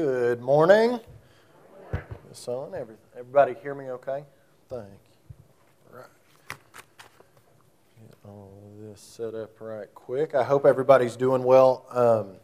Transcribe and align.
Good 0.00 0.40
morning. 0.40 1.00
On. 2.46 2.72
Everybody 3.16 3.56
hear 3.60 3.74
me 3.74 3.90
okay? 3.90 4.22
Thank 4.68 4.84
you. 4.86 5.98
Right. 5.98 6.06
Get 8.00 8.14
all 8.24 8.52
this 8.78 9.00
set 9.00 9.34
up 9.34 9.60
right 9.60 9.92
quick. 9.96 10.36
I 10.36 10.44
hope 10.44 10.66
everybody's 10.66 11.16
doing 11.16 11.42
well. 11.42 11.84
Um, 11.90 12.36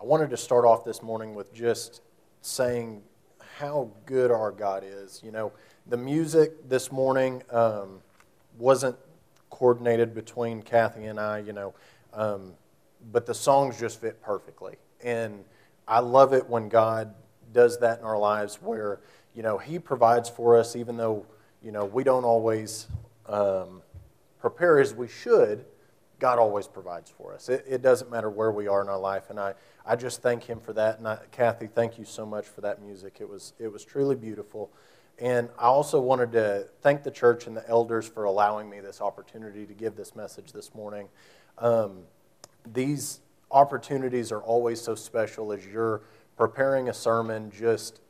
I 0.00 0.04
wanted 0.04 0.30
to 0.30 0.36
start 0.36 0.64
off 0.64 0.84
this 0.84 1.00
morning 1.00 1.36
with 1.36 1.54
just 1.54 2.02
saying 2.40 3.02
how 3.56 3.88
good 4.04 4.32
our 4.32 4.50
God 4.50 4.82
is. 4.84 5.22
You 5.24 5.30
know, 5.30 5.52
the 5.86 5.96
music 5.96 6.68
this 6.68 6.90
morning 6.90 7.40
um, 7.52 8.00
wasn't 8.58 8.96
coordinated 9.50 10.12
between 10.12 10.60
Kathy 10.60 11.04
and 11.04 11.20
I, 11.20 11.38
you 11.38 11.52
know, 11.52 11.72
um, 12.12 12.54
but 13.12 13.26
the 13.26 13.34
songs 13.34 13.78
just 13.78 14.00
fit 14.00 14.20
perfectly. 14.20 14.74
And 15.04 15.44
I 15.88 16.00
love 16.00 16.32
it 16.32 16.48
when 16.48 16.68
God 16.68 17.14
does 17.52 17.78
that 17.80 17.98
in 17.98 18.04
our 18.04 18.18
lives 18.18 18.56
where, 18.60 19.00
you 19.34 19.42
know, 19.42 19.58
He 19.58 19.78
provides 19.78 20.28
for 20.28 20.56
us 20.56 20.76
even 20.76 20.96
though, 20.96 21.26
you 21.62 21.72
know, 21.72 21.84
we 21.84 22.04
don't 22.04 22.24
always 22.24 22.86
um, 23.26 23.82
prepare 24.38 24.78
as 24.78 24.94
we 24.94 25.08
should. 25.08 25.64
God 26.18 26.38
always 26.38 26.66
provides 26.66 27.10
for 27.10 27.34
us. 27.34 27.48
It, 27.48 27.64
it, 27.68 27.82
doesn't 27.82 28.10
matter 28.10 28.30
where 28.30 28.50
we 28.50 28.68
are 28.68 28.80
in 28.80 28.88
our 28.88 28.98
life. 28.98 29.28
And 29.28 29.38
I, 29.38 29.54
I 29.84 29.96
just 29.96 30.22
thank 30.22 30.44
Him 30.44 30.60
for 30.60 30.72
that. 30.72 30.98
And 30.98 31.06
I, 31.06 31.18
Kathy, 31.30 31.66
thank 31.66 31.98
you 31.98 32.04
so 32.06 32.24
much 32.24 32.46
for 32.46 32.62
that 32.62 32.80
music. 32.80 33.18
It 33.20 33.28
was, 33.28 33.52
it 33.58 33.70
was 33.70 33.84
truly 33.84 34.16
beautiful. 34.16 34.70
And 35.18 35.48
I 35.58 35.64
also 35.64 36.00
wanted 36.00 36.32
to 36.32 36.68
thank 36.80 37.02
the 37.02 37.10
church 37.10 37.46
and 37.46 37.56
the 37.56 37.68
elders 37.68 38.08
for 38.08 38.24
allowing 38.24 38.68
me 38.68 38.80
this 38.80 39.00
opportunity 39.00 39.66
to 39.66 39.74
give 39.74 39.96
this 39.96 40.14
message 40.14 40.52
this 40.52 40.74
morning. 40.74 41.08
Um, 41.58 42.00
these 42.64 43.20
opportunities 43.50 44.32
are 44.32 44.42
always 44.42 44.80
so 44.80 44.94
special 44.94 45.52
as 45.52 45.66
you're 45.66 46.02
preparing 46.36 46.88
a 46.88 46.94
sermon, 46.94 47.50
just 47.50 48.00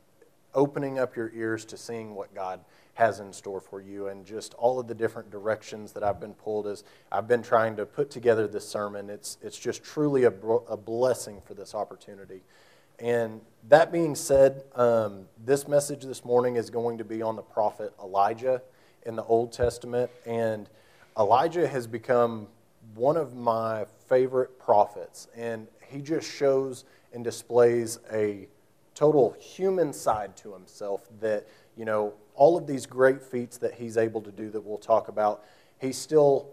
opening 0.53 0.97
up 0.97 1.15
your 1.15 1.31
ears 1.33 1.65
to 1.65 1.77
seeing 1.77 2.15
what 2.15 2.33
God 2.33 2.59
has 2.95 3.19
in 3.19 3.31
store 3.31 3.61
for 3.61 3.79
you 3.79 4.07
and 4.07 4.25
just 4.25 4.55
all 4.55 4.79
of 4.79 4.87
the 4.87 4.95
different 4.95 5.29
directions 5.29 5.91
that 5.91 6.03
I've 6.03 6.19
been 6.19 6.33
pulled 6.33 6.65
as 6.65 6.83
I've 7.11 7.27
been 7.27 7.43
trying 7.43 7.75
to 7.75 7.85
put 7.85 8.09
together 8.09 8.47
this 8.47 8.67
sermon. 8.67 9.09
It's, 9.09 9.37
it's 9.43 9.59
just 9.59 9.83
truly 9.83 10.23
a, 10.23 10.31
a 10.31 10.75
blessing 10.75 11.41
for 11.45 11.53
this 11.53 11.75
opportunity. 11.75 12.41
And 12.97 13.41
that 13.69 13.91
being 13.91 14.15
said, 14.15 14.63
um, 14.73 15.27
this 15.45 15.67
message 15.67 16.03
this 16.03 16.25
morning 16.25 16.55
is 16.55 16.71
going 16.71 16.97
to 16.97 17.03
be 17.03 17.21
on 17.21 17.35
the 17.35 17.43
prophet 17.43 17.93
Elijah 18.01 18.63
in 19.05 19.15
the 19.15 19.23
Old 19.25 19.53
Testament. 19.53 20.09
And 20.25 20.67
Elijah 21.19 21.67
has 21.67 21.85
become 21.85 22.47
one 22.95 23.15
of 23.15 23.35
my 23.35 23.85
favorite 24.07 24.59
prophets, 24.59 25.27
and 25.35 25.67
he 25.89 26.01
just 26.01 26.29
shows 26.29 26.85
and 27.13 27.23
displays 27.23 27.99
a 28.11 28.47
total 28.95 29.35
human 29.39 29.93
side 29.93 30.35
to 30.37 30.53
himself 30.53 31.07
that, 31.19 31.47
you 31.75 31.85
know, 31.85 32.13
all 32.35 32.57
of 32.57 32.67
these 32.67 32.85
great 32.85 33.21
feats 33.21 33.57
that 33.57 33.73
he's 33.73 33.97
able 33.97 34.21
to 34.21 34.31
do 34.31 34.49
that 34.49 34.61
we'll 34.61 34.77
talk 34.77 35.07
about, 35.07 35.43
he 35.79 35.91
still 35.91 36.49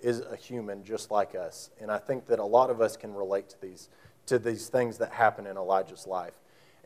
is 0.00 0.20
a 0.20 0.36
human 0.36 0.84
just 0.84 1.10
like 1.10 1.34
us. 1.34 1.70
And 1.80 1.90
I 1.90 1.98
think 1.98 2.26
that 2.26 2.38
a 2.38 2.44
lot 2.44 2.70
of 2.70 2.80
us 2.80 2.96
can 2.96 3.14
relate 3.14 3.48
to 3.50 3.60
these, 3.60 3.88
to 4.26 4.38
these 4.38 4.68
things 4.68 4.98
that 4.98 5.12
happen 5.12 5.46
in 5.46 5.56
Elijah's 5.56 6.06
life. 6.06 6.34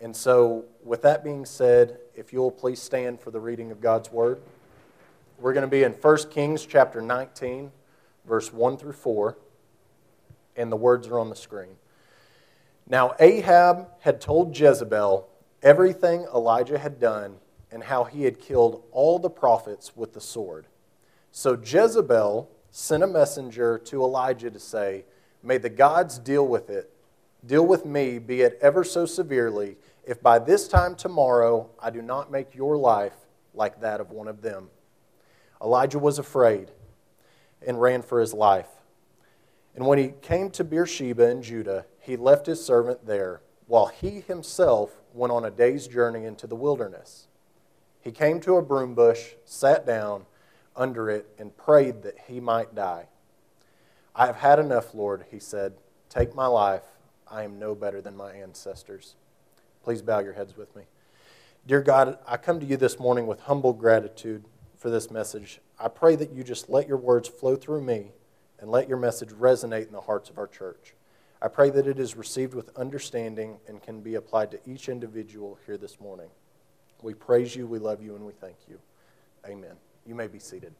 And 0.00 0.14
so, 0.14 0.64
with 0.84 1.02
that 1.02 1.24
being 1.24 1.44
said, 1.44 1.98
if 2.14 2.32
you'll 2.32 2.52
please 2.52 2.80
stand 2.80 3.20
for 3.20 3.32
the 3.32 3.40
reading 3.40 3.72
of 3.72 3.80
God's 3.80 4.12
word. 4.12 4.40
We're 5.40 5.52
going 5.52 5.62
to 5.62 5.70
be 5.70 5.82
in 5.82 5.92
1 5.92 6.16
Kings 6.30 6.64
chapter 6.66 7.00
19, 7.00 7.72
verse 8.26 8.52
1 8.52 8.76
through 8.76 8.92
4 8.92 9.36
and 10.58 10.70
the 10.70 10.76
words 10.76 11.06
are 11.08 11.18
on 11.18 11.30
the 11.30 11.36
screen. 11.36 11.76
Now, 12.86 13.14
Ahab 13.18 13.88
had 14.00 14.20
told 14.20 14.58
Jezebel 14.58 15.28
everything 15.62 16.26
Elijah 16.34 16.78
had 16.78 16.98
done 16.98 17.36
and 17.70 17.84
how 17.84 18.04
he 18.04 18.24
had 18.24 18.40
killed 18.40 18.82
all 18.92 19.18
the 19.18 19.30
prophets 19.30 19.96
with 19.96 20.12
the 20.12 20.20
sword. 20.20 20.66
So 21.30 21.52
Jezebel 21.62 22.50
sent 22.70 23.02
a 23.02 23.06
messenger 23.06 23.78
to 23.78 24.02
Elijah 24.02 24.50
to 24.50 24.58
say, 24.58 25.04
May 25.42 25.58
the 25.58 25.68
gods 25.68 26.18
deal 26.18 26.46
with 26.46 26.70
it, 26.70 26.90
deal 27.46 27.64
with 27.64 27.84
me, 27.84 28.18
be 28.18 28.40
it 28.40 28.58
ever 28.60 28.82
so 28.82 29.06
severely, 29.06 29.76
if 30.04 30.22
by 30.22 30.38
this 30.38 30.66
time 30.66 30.94
tomorrow 30.94 31.70
I 31.80 31.90
do 31.90 32.02
not 32.02 32.30
make 32.30 32.54
your 32.54 32.76
life 32.76 33.14
like 33.54 33.80
that 33.80 34.00
of 34.00 34.10
one 34.10 34.28
of 34.28 34.42
them. 34.42 34.70
Elijah 35.62 35.98
was 35.98 36.18
afraid 36.18 36.70
and 37.66 37.80
ran 37.80 38.02
for 38.02 38.20
his 38.20 38.32
life. 38.32 38.68
And 39.78 39.86
when 39.86 39.98
he 39.98 40.12
came 40.22 40.50
to 40.50 40.64
Beersheba 40.64 41.30
in 41.30 41.40
Judah, 41.40 41.86
he 42.00 42.16
left 42.16 42.46
his 42.46 42.64
servant 42.64 43.06
there, 43.06 43.42
while 43.68 43.86
he 43.86 44.20
himself 44.20 44.90
went 45.14 45.32
on 45.32 45.44
a 45.44 45.52
day's 45.52 45.86
journey 45.86 46.24
into 46.24 46.48
the 46.48 46.56
wilderness. 46.56 47.28
He 48.00 48.10
came 48.10 48.40
to 48.40 48.56
a 48.56 48.62
broom 48.62 48.96
bush, 48.96 49.34
sat 49.44 49.86
down 49.86 50.26
under 50.74 51.08
it, 51.08 51.28
and 51.38 51.56
prayed 51.56 52.02
that 52.02 52.16
he 52.26 52.40
might 52.40 52.74
die. 52.74 53.06
I 54.16 54.26
have 54.26 54.38
had 54.38 54.58
enough, 54.58 54.96
Lord, 54.96 55.26
he 55.30 55.38
said. 55.38 55.74
Take 56.08 56.34
my 56.34 56.48
life. 56.48 56.82
I 57.30 57.44
am 57.44 57.60
no 57.60 57.76
better 57.76 58.00
than 58.00 58.16
my 58.16 58.32
ancestors. 58.32 59.14
Please 59.84 60.02
bow 60.02 60.18
your 60.18 60.32
heads 60.32 60.56
with 60.56 60.74
me. 60.74 60.86
Dear 61.68 61.82
God, 61.82 62.18
I 62.26 62.36
come 62.36 62.58
to 62.58 62.66
you 62.66 62.78
this 62.78 62.98
morning 62.98 63.28
with 63.28 63.42
humble 63.42 63.74
gratitude 63.74 64.44
for 64.76 64.90
this 64.90 65.08
message. 65.08 65.60
I 65.78 65.86
pray 65.86 66.16
that 66.16 66.32
you 66.32 66.42
just 66.42 66.68
let 66.68 66.88
your 66.88 66.96
words 66.96 67.28
flow 67.28 67.54
through 67.54 67.82
me 67.82 68.10
and 68.60 68.70
let 68.70 68.88
your 68.88 68.98
message 68.98 69.30
resonate 69.30 69.86
in 69.86 69.92
the 69.92 70.00
hearts 70.00 70.30
of 70.30 70.38
our 70.38 70.46
church. 70.46 70.94
I 71.40 71.48
pray 71.48 71.70
that 71.70 71.86
it 71.86 72.00
is 72.00 72.16
received 72.16 72.54
with 72.54 72.76
understanding 72.76 73.58
and 73.68 73.82
can 73.82 74.00
be 74.00 74.16
applied 74.16 74.50
to 74.50 74.58
each 74.66 74.88
individual 74.88 75.58
here 75.66 75.76
this 75.76 76.00
morning. 76.00 76.28
We 77.02 77.14
praise 77.14 77.54
you, 77.54 77.66
we 77.66 77.78
love 77.78 78.02
you, 78.02 78.16
and 78.16 78.26
we 78.26 78.32
thank 78.32 78.56
you. 78.68 78.78
Amen. 79.46 79.76
You 80.04 80.16
may 80.16 80.26
be 80.26 80.40
seated. 80.40 80.72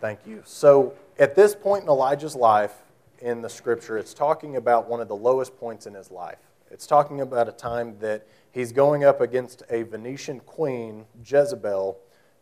Thank 0.00 0.20
you. 0.26 0.42
So, 0.44 0.94
at 1.18 1.34
this 1.34 1.54
point 1.54 1.84
in 1.84 1.88
Elijah's 1.88 2.36
life 2.36 2.74
in 3.20 3.40
the 3.40 3.48
scripture, 3.48 3.98
it's 3.98 4.14
talking 4.14 4.56
about 4.56 4.88
one 4.88 5.00
of 5.00 5.08
the 5.08 5.16
lowest 5.16 5.58
points 5.58 5.86
in 5.86 5.94
his 5.94 6.10
life. 6.10 6.38
It's 6.70 6.86
talking 6.86 7.22
about 7.22 7.48
a 7.48 7.52
time 7.52 7.98
that 8.00 8.26
he's 8.52 8.72
going 8.72 9.04
up 9.04 9.20
against 9.20 9.62
a 9.70 9.84
Phoenician 9.84 10.40
queen, 10.40 11.06
Jezebel, 11.24 11.98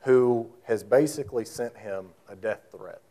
who 0.06 0.48
has 0.62 0.84
basically 0.84 1.44
sent 1.44 1.76
him 1.76 2.06
a 2.28 2.36
death 2.36 2.68
threat 2.70 3.02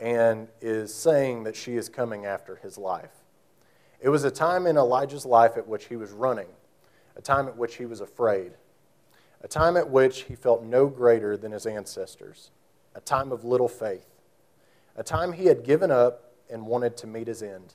and 0.00 0.48
is 0.60 0.92
saying 0.92 1.44
that 1.44 1.54
she 1.54 1.76
is 1.76 1.88
coming 1.88 2.26
after 2.26 2.56
his 2.56 2.76
life. 2.76 3.22
It 4.00 4.08
was 4.08 4.24
a 4.24 4.32
time 4.32 4.66
in 4.66 4.76
Elijah's 4.76 5.24
life 5.24 5.56
at 5.56 5.68
which 5.68 5.84
he 5.84 5.94
was 5.94 6.10
running, 6.10 6.48
a 7.14 7.22
time 7.22 7.46
at 7.46 7.56
which 7.56 7.76
he 7.76 7.86
was 7.86 8.00
afraid, 8.00 8.50
a 9.42 9.46
time 9.46 9.76
at 9.76 9.90
which 9.90 10.22
he 10.22 10.34
felt 10.34 10.64
no 10.64 10.88
greater 10.88 11.36
than 11.36 11.52
his 11.52 11.66
ancestors, 11.66 12.50
a 12.96 13.00
time 13.00 13.30
of 13.30 13.44
little 13.44 13.68
faith, 13.68 14.08
a 14.96 15.04
time 15.04 15.34
he 15.34 15.44
had 15.44 15.62
given 15.62 15.92
up 15.92 16.32
and 16.50 16.66
wanted 16.66 16.96
to 16.96 17.06
meet 17.06 17.28
his 17.28 17.44
end, 17.44 17.74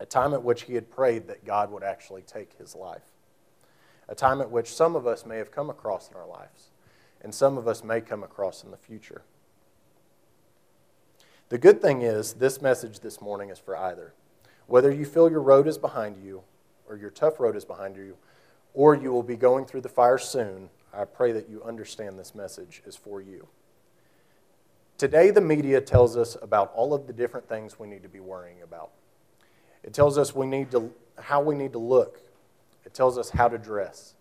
a 0.00 0.06
time 0.06 0.34
at 0.34 0.42
which 0.42 0.62
he 0.62 0.74
had 0.74 0.90
prayed 0.90 1.28
that 1.28 1.44
God 1.44 1.70
would 1.70 1.84
actually 1.84 2.22
take 2.22 2.58
his 2.58 2.74
life, 2.74 3.12
a 4.08 4.16
time 4.16 4.40
at 4.40 4.50
which 4.50 4.74
some 4.74 4.96
of 4.96 5.06
us 5.06 5.24
may 5.24 5.38
have 5.38 5.52
come 5.52 5.70
across 5.70 6.10
in 6.10 6.16
our 6.16 6.26
lives 6.26 6.71
and 7.22 7.34
some 7.34 7.56
of 7.56 7.66
us 7.66 7.82
may 7.82 8.00
come 8.00 8.22
across 8.22 8.62
in 8.64 8.70
the 8.70 8.76
future. 8.76 9.22
The 11.48 11.58
good 11.58 11.80
thing 11.80 12.02
is, 12.02 12.34
this 12.34 12.60
message 12.60 13.00
this 13.00 13.20
morning 13.20 13.50
is 13.50 13.58
for 13.58 13.76
either. 13.76 14.12
Whether 14.66 14.90
you 14.90 15.04
feel 15.04 15.30
your 15.30 15.42
road 15.42 15.66
is 15.66 15.78
behind 15.78 16.22
you, 16.22 16.42
or 16.88 16.96
your 16.96 17.10
tough 17.10 17.38
road 17.38 17.56
is 17.56 17.64
behind 17.64 17.96
you, 17.96 18.16
or 18.74 18.94
you 18.94 19.12
will 19.12 19.22
be 19.22 19.36
going 19.36 19.64
through 19.64 19.82
the 19.82 19.88
fire 19.88 20.18
soon, 20.18 20.70
I 20.92 21.04
pray 21.04 21.32
that 21.32 21.48
you 21.48 21.62
understand 21.62 22.18
this 22.18 22.34
message 22.34 22.82
is 22.86 22.96
for 22.96 23.20
you. 23.20 23.48
Today, 24.98 25.30
the 25.30 25.40
media 25.40 25.80
tells 25.80 26.16
us 26.16 26.36
about 26.42 26.72
all 26.74 26.94
of 26.94 27.06
the 27.06 27.12
different 27.12 27.48
things 27.48 27.78
we 27.78 27.88
need 27.88 28.02
to 28.02 28.08
be 28.08 28.20
worrying 28.20 28.62
about. 28.62 28.90
It 29.82 29.92
tells 29.92 30.16
us 30.16 30.34
we 30.34 30.46
need 30.46 30.70
to, 30.70 30.92
how 31.18 31.40
we 31.40 31.54
need 31.54 31.72
to 31.72 31.78
look. 31.78 32.20
It 32.84 32.94
tells 32.94 33.18
us 33.18 33.30
how 33.30 33.48
to 33.48 33.58
dress, 33.58 34.14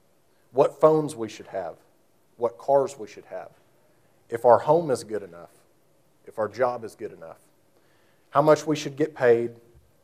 what 0.51 0.79
phones 0.79 1.15
we 1.15 1.29
should 1.29 1.47
have, 1.47 1.75
what 2.41 2.57
cars 2.57 2.97
we 2.97 3.07
should 3.07 3.25
have, 3.25 3.51
if 4.27 4.45
our 4.45 4.57
home 4.57 4.89
is 4.89 5.03
good 5.03 5.21
enough, 5.21 5.51
if 6.25 6.39
our 6.39 6.47
job 6.47 6.83
is 6.83 6.95
good 6.95 7.13
enough, 7.13 7.37
how 8.31 8.41
much 8.41 8.65
we 8.65 8.75
should 8.75 8.95
get 8.95 9.13
paid, 9.13 9.51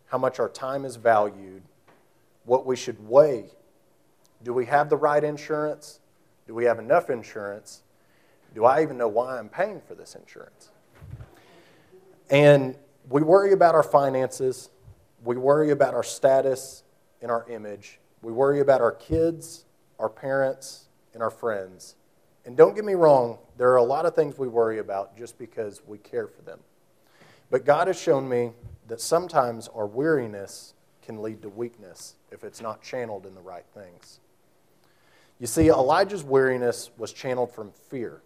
how 0.06 0.20
much 0.20 0.40
our 0.40 0.48
time 0.48 0.86
is 0.86 0.98
valued, 0.98 1.64
what 2.46 2.64
we 2.64 2.76
should 2.76 3.10
weigh. 3.10 3.46
Do 4.44 4.54
we 4.54 4.68
have 4.68 4.88
the 4.88 4.98
right 4.98 5.24
insurance? 5.24 6.00
Do 6.46 6.54
we 6.54 6.66
have 6.66 6.78
enough 6.78 7.10
insurance? 7.10 7.82
Do 8.54 8.66
I 8.66 8.84
even 8.84 9.00
know 9.00 9.08
why 9.08 9.40
I'm 9.40 9.50
paying 9.50 9.82
for 9.82 9.96
this 9.96 10.14
insurance? 10.14 10.70
And 12.30 12.78
we 13.10 13.24
worry 13.24 13.52
about 13.52 13.74
our 13.74 13.82
finances. 13.82 14.70
We 15.24 15.38
worry 15.38 15.72
about 15.72 15.96
our 15.96 16.04
status 16.04 16.84
and 17.24 17.32
our 17.32 17.50
image. 17.50 18.00
We 18.22 18.32
worry 18.32 18.60
about 18.60 18.80
our 18.82 18.92
kids, 18.92 19.66
our 19.98 20.10
parents, 20.10 20.86
and 21.16 21.24
our 21.24 21.32
friends. 21.32 21.96
And 22.48 22.56
don't 22.56 22.76
get 22.76 22.86
me 22.86 22.94
wrong, 22.94 23.40
there 23.58 23.70
are 23.74 23.76
a 23.76 23.84
lot 23.84 24.06
of 24.06 24.16
things 24.16 24.40
we 24.40 24.48
worry 24.48 24.80
about 24.80 25.18
just 25.18 25.38
because 25.38 25.82
we 25.86 25.98
care 25.98 26.28
for 26.28 26.42
them. 26.44 26.60
But 27.52 27.66
God 27.66 27.88
has 27.88 28.00
shown 28.00 28.28
me 28.28 28.54
that 28.88 29.02
sometimes 29.02 29.68
our 29.68 29.86
weariness 29.86 30.74
can 31.02 31.22
lead 31.22 31.42
to 31.42 31.50
weakness 31.50 32.16
if 32.32 32.46
it's 32.46 32.62
not 32.62 32.82
channeled 32.82 33.26
in 33.26 33.36
the 33.36 33.42
right 33.42 33.66
things. 33.74 34.22
You 35.40 35.48
see, 35.48 35.68
Elijah's 35.68 36.24
weariness 36.24 36.90
was 36.98 37.12
channeled 37.12 37.52
from 37.52 37.74
fear. 37.74 38.22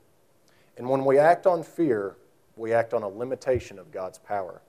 And 0.77 0.87
when 0.87 1.03
we 1.03 1.17
act 1.17 1.47
on 1.47 1.63
fear, 1.63 2.15
we 2.55 2.73
act 2.73 2.93
on 2.93 3.01
a 3.01 3.09
limitation 3.09 3.79
of 3.79 3.91
God's 3.91 4.19
power. 4.19 4.61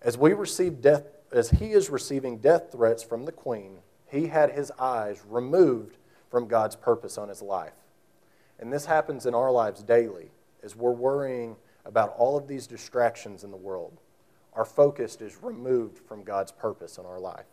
As 0.00 0.16
we 0.16 0.32
receive 0.32 0.80
death, 0.80 1.04
as 1.30 1.50
he 1.50 1.72
is 1.72 1.90
receiving 1.90 2.38
death 2.38 2.72
threats 2.72 3.02
from 3.02 3.26
the 3.26 3.32
queen, 3.32 3.80
he 4.06 4.28
had 4.28 4.52
his 4.52 4.72
eyes 4.78 5.22
removed 5.28 5.98
from 6.30 6.48
God's 6.48 6.76
purpose 6.76 7.18
on 7.18 7.28
his 7.28 7.42
life. 7.42 7.74
And 8.58 8.72
this 8.72 8.86
happens 8.86 9.26
in 9.26 9.34
our 9.34 9.50
lives 9.50 9.82
daily 9.82 10.30
as 10.62 10.74
we're 10.74 10.92
worrying 10.92 11.56
about 11.84 12.14
all 12.18 12.36
of 12.36 12.46
these 12.46 12.66
distractions 12.66 13.44
in 13.44 13.50
the 13.50 13.56
world. 13.56 14.00
Our 14.54 14.64
focus 14.64 15.16
is 15.20 15.42
removed 15.42 15.98
from 15.98 16.24
God's 16.24 16.52
purpose 16.52 16.98
in 16.98 17.06
our 17.06 17.20
life. 17.20 17.46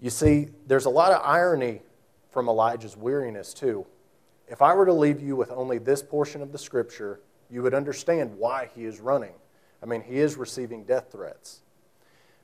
You 0.00 0.10
see, 0.10 0.48
there's 0.66 0.84
a 0.84 0.90
lot 0.90 1.12
of 1.12 1.22
irony 1.24 1.80
from 2.30 2.48
Elijah's 2.48 2.96
weariness, 2.96 3.54
too. 3.54 3.86
If 4.48 4.60
I 4.60 4.74
were 4.74 4.84
to 4.84 4.92
leave 4.92 5.22
you 5.22 5.36
with 5.36 5.50
only 5.50 5.78
this 5.78 6.02
portion 6.02 6.42
of 6.42 6.52
the 6.52 6.58
scripture, 6.58 7.20
you 7.50 7.62
would 7.62 7.74
understand 7.74 8.36
why 8.36 8.68
he 8.74 8.84
is 8.84 9.00
running. 9.00 9.34
I 9.82 9.86
mean, 9.86 10.02
he 10.02 10.18
is 10.18 10.36
receiving 10.36 10.84
death 10.84 11.10
threats. 11.10 11.60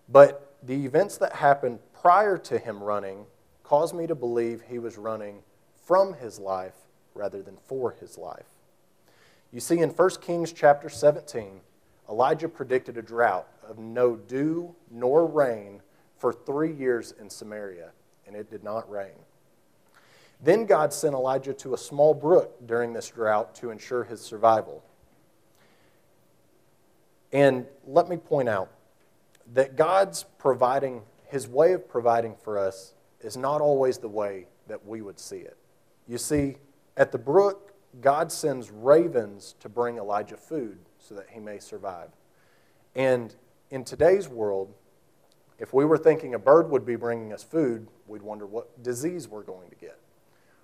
But 0.08 0.54
the 0.62 0.84
events 0.84 1.18
that 1.18 1.34
happened 1.34 1.80
prior 2.00 2.38
to 2.38 2.58
him 2.58 2.82
running 2.82 3.26
caused 3.62 3.94
me 3.94 4.06
to 4.06 4.14
believe 4.14 4.62
he 4.62 4.78
was 4.78 4.96
running 4.96 5.42
from 5.84 6.14
his 6.14 6.38
life 6.38 6.74
rather 7.14 7.42
than 7.42 7.56
for 7.66 7.92
his 7.92 8.18
life. 8.18 8.46
You 9.52 9.60
see, 9.60 9.78
in 9.78 9.90
1 9.90 10.10
Kings 10.20 10.52
chapter 10.52 10.88
17, 10.88 11.60
Elijah 12.08 12.48
predicted 12.48 12.96
a 12.96 13.02
drought 13.02 13.48
of 13.68 13.78
no 13.78 14.16
dew 14.16 14.74
nor 14.90 15.26
rain 15.26 15.80
for 16.18 16.32
three 16.32 16.72
years 16.72 17.14
in 17.18 17.30
Samaria, 17.30 17.90
and 18.26 18.36
it 18.36 18.50
did 18.50 18.62
not 18.62 18.90
rain. 18.90 19.14
Then 20.42 20.66
God 20.66 20.92
sent 20.92 21.14
Elijah 21.14 21.52
to 21.54 21.74
a 21.74 21.78
small 21.78 22.14
brook 22.14 22.66
during 22.66 22.92
this 22.92 23.08
drought 23.08 23.54
to 23.56 23.70
ensure 23.70 24.04
his 24.04 24.20
survival. 24.20 24.82
And 27.32 27.66
let 27.86 28.08
me 28.08 28.16
point 28.16 28.48
out 28.48 28.70
that 29.54 29.76
God's 29.76 30.24
providing, 30.38 31.02
his 31.26 31.46
way 31.46 31.72
of 31.72 31.88
providing 31.88 32.34
for 32.42 32.58
us 32.58 32.94
is 33.20 33.36
not 33.36 33.60
always 33.60 33.98
the 33.98 34.08
way 34.08 34.46
that 34.68 34.86
we 34.86 35.02
would 35.02 35.18
see 35.18 35.38
it. 35.38 35.56
You 36.08 36.18
see, 36.18 36.56
at 37.00 37.12
the 37.12 37.18
brook, 37.18 37.72
God 38.02 38.30
sends 38.30 38.70
ravens 38.70 39.54
to 39.60 39.70
bring 39.70 39.96
Elijah 39.96 40.36
food 40.36 40.78
so 40.98 41.14
that 41.14 41.28
he 41.30 41.40
may 41.40 41.58
survive. 41.58 42.10
And 42.94 43.34
in 43.70 43.84
today's 43.84 44.28
world, 44.28 44.74
if 45.58 45.72
we 45.72 45.86
were 45.86 45.96
thinking 45.96 46.34
a 46.34 46.38
bird 46.38 46.70
would 46.70 46.84
be 46.84 46.96
bringing 46.96 47.32
us 47.32 47.42
food, 47.42 47.88
we'd 48.06 48.20
wonder 48.20 48.44
what 48.44 48.82
disease 48.82 49.28
we're 49.28 49.42
going 49.42 49.70
to 49.70 49.76
get. 49.76 49.98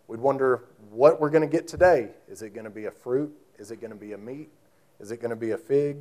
We'd 0.08 0.20
wonder 0.20 0.64
what 0.90 1.22
we're 1.22 1.30
going 1.30 1.40
to 1.40 1.48
get 1.48 1.66
today. 1.66 2.10
Is 2.28 2.42
it 2.42 2.50
going 2.50 2.64
to 2.64 2.70
be 2.70 2.84
a 2.84 2.90
fruit? 2.90 3.34
Is 3.58 3.70
it 3.70 3.80
going 3.80 3.92
to 3.92 3.96
be 3.96 4.12
a 4.12 4.18
meat? 4.18 4.50
Is 5.00 5.12
it 5.12 5.16
going 5.16 5.30
to 5.30 5.36
be 5.36 5.52
a 5.52 5.58
fig? 5.58 5.96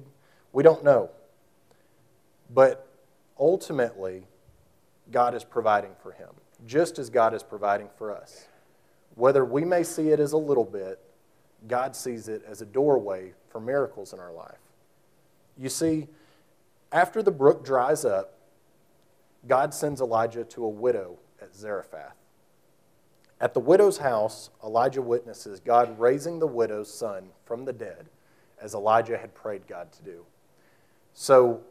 We 0.52 0.64
don't 0.64 0.84
know. 0.84 1.12
But 2.54 2.86
ultimately, 3.40 4.28
God 5.14 5.34
is 5.34 5.46
providing 5.46 5.92
for 6.04 6.12
him, 6.12 6.31
just 6.68 7.00
as 7.00 7.10
God 7.10 7.34
is 7.34 7.42
providing 7.42 7.88
for 7.98 8.14
us. 8.14 8.48
Whether 9.16 9.46
we 9.46 9.66
may 9.66 9.84
see 9.84 10.10
it 10.10 10.20
as 10.20 10.34
a 10.34 10.38
little 10.38 10.66
bit, 10.66 11.00
God 11.68 11.96
sees 11.96 12.28
it 12.28 12.44
as 12.48 12.62
a 12.62 12.66
doorway 12.66 13.34
for 13.50 13.60
miracles 13.60 14.14
in 14.14 14.20
our 14.20 14.34
life. 14.34 14.60
You 15.58 15.70
see, 15.70 16.08
after 16.92 17.24
the 17.24 17.32
brook 17.32 17.66
dries 17.66 18.06
up, 18.06 18.34
God 19.48 19.74
sends 19.74 20.02
Elijah 20.02 20.44
to 20.44 20.66
a 20.66 20.70
widow 20.70 21.18
at 21.42 21.56
Zarephath. 21.56 22.16
At 23.40 23.54
the 23.54 23.60
widow's 23.60 23.98
house, 23.98 24.50
Elijah 24.64 25.02
witnesses 25.02 25.60
God 25.60 26.00
raising 26.00 26.40
the 26.40 26.48
widow's 26.48 26.94
son 26.94 27.30
from 27.46 27.66
the 27.66 27.74
dead, 27.74 28.08
as 28.62 28.74
Elijah 28.74 29.18
had 29.18 29.36
prayed 29.36 29.68
God 29.68 29.92
to 29.92 30.04
do. 30.04 30.26
So, 31.14 31.62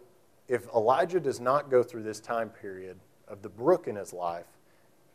if 0.47 0.67
Elijah 0.75 1.21
does 1.21 1.41
not 1.41 1.71
go 1.71 1.83
through 1.83 2.03
this 2.03 2.21
time 2.21 2.51
period 2.51 2.99
of 3.29 3.43
the 3.43 3.49
brook 3.49 3.89
in 3.89 3.97
his 3.97 4.13
life, 4.13 4.45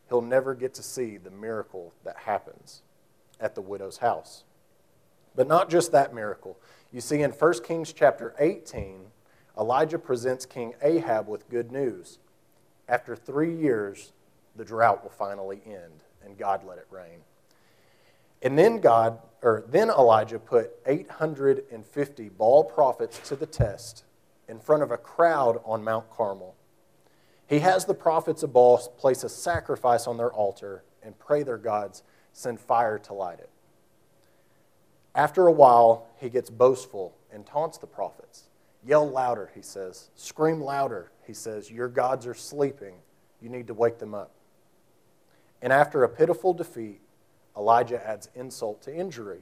he'll 0.09 0.21
never 0.21 0.55
get 0.55 0.73
to 0.75 0.83
see 0.83 1.17
the 1.17 1.31
miracle 1.31 1.93
that 2.03 2.17
happens 2.17 2.81
at 3.39 3.55
the 3.55 3.61
widow's 3.61 3.97
house. 3.97 4.43
But 5.35 5.47
not 5.47 5.69
just 5.69 5.91
that 5.91 6.13
miracle. 6.13 6.57
You 6.91 7.01
see, 7.01 7.21
in 7.21 7.31
1 7.31 7.63
Kings 7.63 7.93
chapter 7.93 8.33
18, 8.39 9.05
Elijah 9.57 9.99
presents 9.99 10.45
King 10.45 10.73
Ahab 10.81 11.27
with 11.27 11.49
good 11.49 11.71
news. 11.71 12.19
After 12.87 13.15
three 13.15 13.55
years, 13.55 14.13
the 14.55 14.65
drought 14.65 15.03
will 15.03 15.11
finally 15.11 15.61
end 15.65 16.03
and 16.25 16.37
God 16.37 16.63
let 16.65 16.77
it 16.77 16.87
rain. 16.89 17.19
And 18.41 18.57
then 18.57 18.79
God, 18.79 19.19
or 19.41 19.63
then 19.67 19.89
Elijah 19.89 20.39
put 20.39 20.71
850 20.85 22.29
Baal 22.29 22.63
prophets 22.63 23.19
to 23.29 23.35
the 23.35 23.45
test 23.45 24.05
in 24.47 24.59
front 24.59 24.81
of 24.81 24.91
a 24.91 24.97
crowd 24.97 25.59
on 25.65 25.83
Mount 25.83 26.09
Carmel. 26.09 26.55
He 27.49 27.59
has 27.59 27.85
the 27.85 27.95
prophets 27.95 28.43
of 28.43 28.53
Baal 28.53 28.77
place 28.77 29.23
a 29.23 29.29
sacrifice 29.29 30.05
on 30.05 30.17
their 30.17 30.31
altar 30.31 30.83
and 31.01 31.17
pray 31.17 31.41
their 31.41 31.57
gods 31.57 32.03
send 32.31 32.59
fire 32.59 32.99
to 32.99 33.13
light 33.13 33.39
it. 33.39 33.49
After 35.15 35.47
a 35.47 35.51
while, 35.51 36.07
he 36.17 36.29
gets 36.29 36.51
boastful 36.51 37.15
and 37.33 37.47
taunts 37.47 37.79
the 37.79 37.87
prophets. 37.87 38.43
Yell 38.85 39.09
louder, 39.09 39.49
he 39.55 39.63
says. 39.63 40.09
Scream 40.15 40.61
louder, 40.61 41.11
he 41.25 41.33
says. 41.33 41.71
Your 41.71 41.87
gods 41.87 42.27
are 42.27 42.35
sleeping. 42.35 42.97
You 43.41 43.49
need 43.49 43.65
to 43.65 43.73
wake 43.73 43.97
them 43.97 44.13
up. 44.13 44.31
And 45.59 45.73
after 45.73 46.03
a 46.03 46.09
pitiful 46.09 46.53
defeat, 46.53 47.01
Elijah 47.57 48.07
adds 48.07 48.29
insult 48.35 48.83
to 48.83 48.95
injury. 48.95 49.41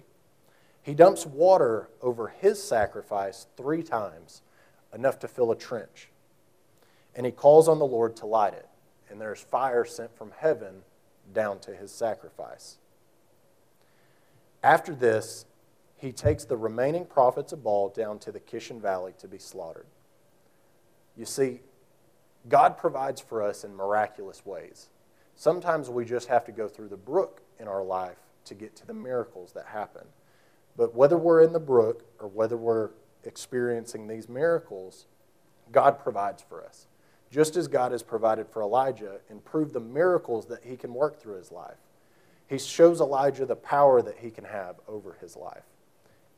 He 0.82 0.94
dumps 0.94 1.26
water 1.26 1.90
over 2.02 2.30
his 2.30 2.64
sacrifice 2.64 3.48
three 3.58 3.84
times, 3.84 4.44
enough 4.94 5.20
to 5.20 5.28
fill 5.28 5.52
a 5.52 5.58
trench. 5.58 6.10
And 7.18 7.26
he 7.26 7.32
calls 7.32 7.68
on 7.68 7.80
the 7.80 7.86
Lord 7.86 8.16
to 8.18 8.26
light 8.26 8.54
it. 8.54 8.70
And 9.10 9.20
there's 9.20 9.42
fire 9.42 9.84
sent 9.84 10.16
from 10.16 10.32
heaven 10.38 10.84
down 11.34 11.60
to 11.60 11.76
his 11.76 11.92
sacrifice. 11.92 12.78
After 14.64 14.96
this, 14.96 15.46
he 15.98 16.12
takes 16.12 16.46
the 16.46 16.58
remaining 16.58 17.06
prophets 17.06 17.52
of 17.52 17.64
Baal 17.64 17.90
down 17.90 18.20
to 18.20 18.32
the 18.32 18.40
Kishon 18.40 18.80
Valley 18.80 19.14
to 19.18 19.28
be 19.28 19.40
slaughtered. 19.40 19.88
You 21.18 21.26
see, 21.26 21.62
God 22.48 22.78
provides 22.78 23.20
for 23.20 23.42
us 23.42 23.64
in 23.64 23.76
miraculous 23.76 24.46
ways. 24.46 24.90
Sometimes 25.36 25.90
we 25.90 26.06
just 26.06 26.28
have 26.28 26.46
to 26.46 26.52
go 26.52 26.68
through 26.68 26.90
the 26.90 26.98
brook 26.98 27.42
in 27.60 27.68
our 27.68 27.84
life 27.84 28.18
to 28.46 28.54
get 28.54 28.76
to 28.78 28.88
the 28.88 28.94
miracles 28.94 29.52
that 29.54 29.66
happen. 29.66 30.06
But 30.76 30.96
whether 30.96 31.18
we're 31.18 31.42
in 31.42 31.54
the 31.54 31.60
brook 31.60 32.06
or 32.20 32.28
whether 32.28 32.56
we're 32.56 32.92
experiencing 33.24 34.08
these 34.08 34.30
miracles, 34.30 35.08
God 35.72 36.00
provides 36.00 36.44
for 36.48 36.64
us. 36.64 36.88
Just 37.30 37.56
as 37.58 37.68
God 37.68 37.92
has 37.92 38.04
provided 38.04 38.48
for 38.48 38.62
Elijah 38.62 39.18
and 39.30 39.44
proved 39.44 39.74
the 39.74 39.80
miracles 39.80 40.46
that 40.48 40.64
he 40.64 40.78
can 40.78 40.94
work 40.94 41.20
through 41.20 41.36
his 41.36 41.52
life. 41.52 41.78
He 42.48 42.58
shows 42.58 43.02
Elijah 43.02 43.46
the 43.46 43.56
power 43.56 44.02
that 44.02 44.18
he 44.20 44.30
can 44.30 44.46
have 44.46 44.76
over 44.88 45.18
his 45.20 45.36
life. 45.36 45.66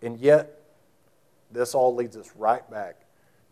And 0.01 0.17
yet, 0.17 0.59
this 1.51 1.75
all 1.75 1.93
leads 1.93 2.17
us 2.17 2.31
right 2.35 2.67
back 2.71 3.01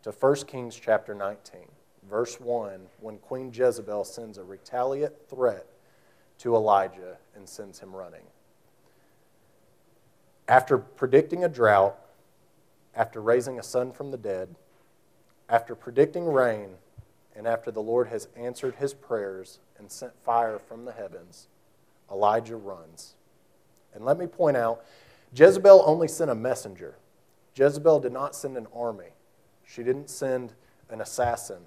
to 0.04 0.12
1 0.12 0.36
Kings 0.48 0.76
chapter 0.76 1.14
19 1.14 1.68
verse 2.10 2.40
1, 2.40 2.88
when 3.00 3.18
Queen 3.18 3.52
Jezebel 3.54 4.04
sends 4.04 4.38
a 4.38 4.44
retaliate 4.44 5.30
threat 5.30 5.66
to 6.40 6.56
Elijah 6.56 7.18
and 7.36 7.48
sends 7.48 7.80
him 7.80 7.96
running. 7.96 8.24
After 10.48 10.78
predicting 10.78 11.44
a 11.44 11.50
drought, 11.50 11.98
after 12.96 13.22
raising 13.22 13.60
a 13.60 13.64
son 13.64 13.92
from 13.92 14.12
the 14.12 14.18
dead, 14.18 14.56
after 15.50 15.76
predicting 15.76 16.26
rain, 16.26 16.70
and 17.38 17.48
after 17.48 17.70
the 17.70 17.82
Lord 17.82 18.08
has 18.08 18.28
answered 18.36 18.76
his 18.76 18.96
prayers 18.96 19.60
and 19.78 19.92
sent 19.92 20.12
fire 20.24 20.58
from 20.58 20.86
the 20.86 20.92
heavens, 20.92 21.48
Elijah 22.12 22.56
runs. 22.56 23.14
And 23.94 24.04
let 24.04 24.18
me 24.18 24.26
point 24.26 24.58
out 24.58 24.84
Jezebel 25.34 25.84
only 25.86 26.08
sent 26.08 26.32
a 26.32 26.36
messenger. 26.36 26.96
Jezebel 27.56 28.00
did 28.00 28.12
not 28.12 28.36
send 28.36 28.58
an 28.58 28.68
army, 28.74 29.12
she 29.64 29.84
didn't 29.84 30.10
send 30.10 30.54
an 30.90 31.02
assassin. 31.02 31.62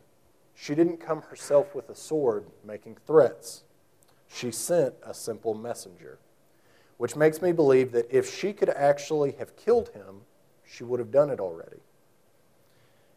She 0.55 0.75
didn't 0.75 0.99
come 0.99 1.23
herself 1.23 1.75
with 1.75 1.89
a 1.89 1.95
sword 1.95 2.45
making 2.65 2.97
threats. 3.07 3.63
She 4.29 4.51
sent 4.51 4.95
a 5.03 5.15
simple 5.15 5.55
messenger, 5.55 6.19
which 6.99 7.17
makes 7.17 7.41
me 7.41 7.53
believe 7.53 7.93
that 7.93 8.11
if 8.11 8.31
she 8.31 8.53
could 8.53 8.69
actually 8.69 9.33
have 9.33 9.57
killed 9.57 9.89
him, 9.91 10.23
she 10.65 10.85
would 10.85 11.01
have 11.01 11.11
done 11.11 11.31
it 11.31 11.41
already. 11.41 11.79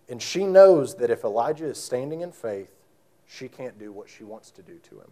And 0.10 0.22
she 0.22 0.46
knows 0.46 0.96
that 0.96 1.10
if 1.10 1.24
Elijah 1.24 1.66
is 1.66 1.82
standing 1.82 2.22
in 2.22 2.32
faith, 2.32 2.74
she 3.26 3.48
can't 3.48 3.80
do 3.80 3.92
what 3.92 4.10
she 4.10 4.24
wants 4.24 4.52
to 4.52 4.62
do 4.62 4.78
to 4.90 4.96
him. 4.96 5.12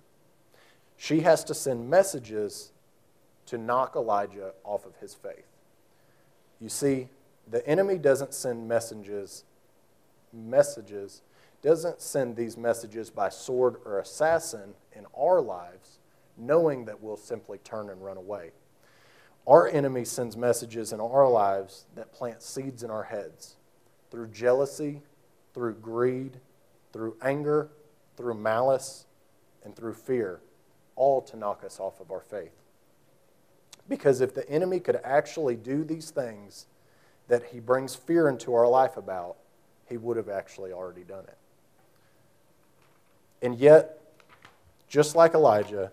She 0.98 1.22
has 1.22 1.44
to 1.46 1.54
send 1.54 1.90
messages 1.90 2.72
to 3.48 3.58
knock 3.58 3.96
Elijah 3.96 4.54
off 4.64 4.86
of 4.86 4.96
his 4.98 5.14
faith. 5.14 5.48
You 6.60 6.70
see, 6.70 7.10
the 7.50 7.66
enemy 7.68 7.98
doesn't 7.98 8.34
send 8.34 8.68
messages 8.68 9.44
messages 10.34 11.22
doesn't 11.62 12.02
send 12.02 12.36
these 12.36 12.58
messages 12.58 13.10
by 13.10 13.30
sword 13.30 13.76
or 13.86 14.00
assassin 14.00 14.74
in 14.94 15.06
our 15.16 15.40
lives, 15.42 16.00
knowing 16.38 16.86
that 16.86 17.02
we'll 17.02 17.18
simply 17.18 17.60
turn 17.60 17.90
and 17.90 18.04
run 18.04 18.18
away. 18.18 18.52
Our 19.46 19.68
enemy 19.68 20.06
sends 20.06 20.36
messages 20.36 20.92
in 20.92 21.00
our 21.00 21.30
lives 21.30 21.86
that 21.96 22.12
plant 22.14 22.42
seeds 22.42 22.84
in 22.84 22.90
our 22.90 23.04
heads 23.04 23.56
through 24.12 24.28
jealousy, 24.28 25.02
through 25.54 25.74
greed, 25.76 26.38
through 26.94 27.16
anger, 27.22 27.70
through 28.18 28.36
malice, 28.36 29.06
and 29.64 29.76
through 29.76 29.94
fear, 29.94 30.42
all 30.96 31.22
to 31.22 31.38
knock 31.38 31.64
us 31.64 31.80
off 31.80 32.00
of 32.00 32.12
our 32.12 32.22
faith. 32.22 32.54
Because 33.90 34.22
if 34.22 34.34
the 34.34 34.48
enemy 34.50 34.80
could 34.80 35.00
actually 35.04 35.56
do 35.56 35.84
these 35.84 36.12
things 36.12 36.68
that 37.28 37.44
he 37.52 37.60
brings 37.60 37.96
fear 37.96 38.28
into 38.28 38.54
our 38.54 38.68
life 38.68 38.98
about, 38.98 39.38
he 39.88 39.98
would 39.98 40.18
have 40.18 40.30
actually 40.30 40.72
already 40.72 41.04
done 41.04 41.24
it. 41.24 41.38
And 43.42 43.58
yet, 43.58 44.00
just 44.88 45.16
like 45.16 45.34
Elijah, 45.34 45.92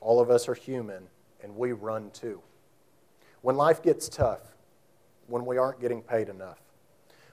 all 0.00 0.20
of 0.20 0.30
us 0.30 0.48
are 0.48 0.54
human 0.54 1.08
and 1.42 1.56
we 1.56 1.72
run 1.72 2.10
too. 2.10 2.40
When 3.42 3.56
life 3.56 3.82
gets 3.82 4.08
tough, 4.08 4.40
when 5.26 5.46
we 5.46 5.56
aren't 5.58 5.80
getting 5.80 6.02
paid 6.02 6.28
enough, 6.28 6.60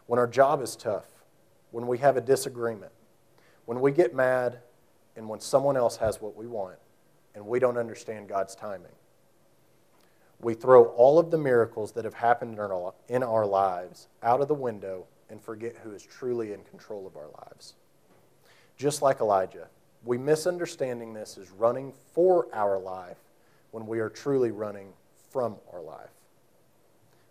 when 0.08 0.20
our 0.20 0.28
job 0.28 0.62
is 0.62 0.76
tough, 0.76 1.06
when 1.72 1.88
we 1.88 2.00
have 2.00 2.18
a 2.18 2.22
disagreement, 2.22 2.92
when 3.66 3.80
we 3.80 3.92
get 3.92 4.16
mad, 4.16 4.60
and 5.18 5.28
when 5.28 5.40
someone 5.40 5.76
else 5.76 5.98
has 5.98 6.22
what 6.22 6.38
we 6.38 6.48
want 6.48 6.78
and 7.36 7.46
we 7.46 7.60
don't 7.60 7.78
understand 7.78 8.30
God's 8.30 8.56
timing. 8.56 8.92
We 10.40 10.54
throw 10.54 10.86
all 10.86 11.18
of 11.18 11.32
the 11.32 11.38
miracles 11.38 11.92
that 11.94 12.06
have 12.06 12.14
happened 12.14 12.60
in 13.10 13.24
our, 13.24 13.46
lives 13.46 14.08
out 14.22 14.40
of 14.40 14.48
the 14.48 14.54
window 14.54 15.06
and 15.30 15.42
forget 15.42 15.76
who 15.84 15.92
is 15.92 16.04
truly 16.04 16.54
in 16.54 16.62
control 16.64 17.08
of 17.08 17.18
our 17.18 17.30
lives. 17.46 17.74
Just 18.78 19.02
like 19.02 19.20
Elijah, 19.20 19.68
we 20.06 20.20
misunderstanding 20.20 21.14
this 21.14 21.40
as 21.40 21.50
running 21.50 21.92
for 22.14 22.48
our 22.54 22.78
life 22.78 23.18
when 23.72 23.88
we 23.88 24.00
are 24.00 24.10
truly 24.10 24.52
running 24.52 24.94
from 25.32 25.56
our 25.74 25.82
life. 25.82 26.12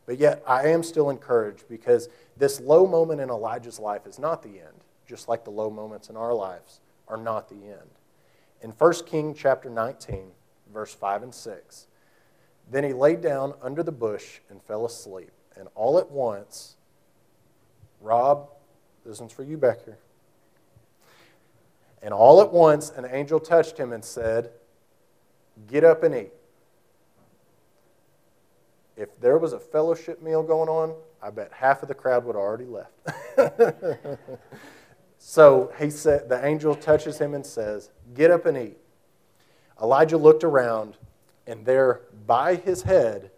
But 0.06 0.18
yet, 0.18 0.42
I 0.46 0.68
am 0.68 0.82
still 0.82 1.10
encouraged 1.10 1.68
because 1.68 2.08
this 2.36 2.60
low 2.60 2.86
moment 2.86 3.20
in 3.20 3.28
Elijah's 3.28 3.80
life 3.80 4.06
is 4.06 4.18
not 4.18 4.42
the 4.42 4.60
end, 4.60 4.84
just 5.06 5.28
like 5.28 5.44
the 5.44 5.50
low 5.50 5.68
moments 5.68 6.08
in 6.08 6.16
our 6.16 6.32
lives 6.32 6.80
are 7.08 7.16
not 7.16 7.48
the 7.48 7.56
end. 7.56 7.90
In 8.62 8.70
1 8.70 8.92
King 9.04 9.34
chapter 9.34 9.68
19, 9.68 10.30
verse 10.72 10.94
5 10.94 11.24
and 11.24 11.34
6, 11.34 11.86
then 12.70 12.84
he 12.84 12.92
lay 12.92 13.16
down 13.16 13.54
under 13.62 13.82
the 13.82 13.92
bush 13.92 14.40
and 14.48 14.62
fell 14.62 14.86
asleep. 14.86 15.30
And 15.56 15.68
all 15.74 15.98
at 15.98 16.10
once, 16.10 16.76
Rob, 18.00 18.48
this 19.04 19.20
one's 19.20 19.32
for 19.32 19.42
you 19.42 19.56
back 19.56 19.84
here. 19.84 19.98
And 22.02 22.12
all 22.12 22.40
at 22.40 22.52
once, 22.52 22.90
an 22.90 23.06
angel 23.10 23.40
touched 23.40 23.78
him 23.78 23.92
and 23.92 24.04
said, 24.04 24.50
Get 25.66 25.84
up 25.84 26.02
and 26.02 26.14
eat. 26.14 26.32
If 28.96 29.18
there 29.20 29.38
was 29.38 29.52
a 29.52 29.60
fellowship 29.60 30.22
meal 30.22 30.42
going 30.42 30.68
on, 30.68 30.94
I 31.22 31.30
bet 31.30 31.52
half 31.52 31.82
of 31.82 31.88
the 31.88 31.94
crowd 31.94 32.24
would 32.24 32.34
have 32.36 32.42
already 32.42 32.66
left. 32.66 32.92
so 35.18 35.72
he 35.78 35.90
said, 35.90 36.28
the 36.28 36.44
angel 36.44 36.74
touches 36.74 37.18
him 37.18 37.34
and 37.34 37.44
says, 37.44 37.90
Get 38.14 38.30
up 38.30 38.46
and 38.46 38.56
eat. 38.56 38.78
Elijah 39.82 40.16
looked 40.16 40.44
around, 40.44 40.96
and 41.46 41.64
there 41.66 42.02
by 42.26 42.54
his 42.54 42.82
head 42.82 43.30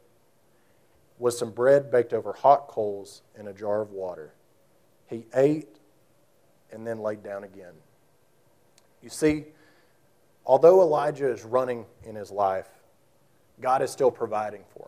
was 1.18 1.36
some 1.36 1.50
bread 1.50 1.90
baked 1.90 2.12
over 2.12 2.32
hot 2.32 2.68
coals 2.68 3.22
and 3.36 3.48
a 3.48 3.52
jar 3.52 3.80
of 3.80 3.90
water. 3.90 4.32
He 5.06 5.26
ate 5.34 5.78
and 6.70 6.86
then 6.86 7.00
laid 7.00 7.22
down 7.22 7.44
again. 7.44 7.74
You 9.02 9.10
see, 9.10 9.46
although 10.44 10.80
Elijah 10.80 11.30
is 11.30 11.44
running 11.44 11.86
in 12.04 12.14
his 12.14 12.30
life, 12.30 12.68
God 13.60 13.82
is 13.82 13.90
still 13.90 14.10
providing 14.10 14.62
for 14.70 14.87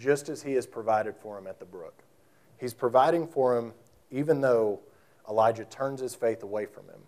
just 0.00 0.28
as 0.28 0.42
he 0.42 0.54
has 0.54 0.66
provided 0.66 1.14
for 1.14 1.38
him 1.38 1.46
at 1.46 1.58
the 1.58 1.64
brook. 1.64 2.02
He's 2.58 2.74
providing 2.74 3.26
for 3.26 3.56
him 3.56 3.72
even 4.10 4.40
though 4.40 4.80
Elijah 5.28 5.64
turns 5.64 6.00
his 6.00 6.14
faith 6.14 6.42
away 6.42 6.66
from 6.66 6.86
him. 6.86 7.00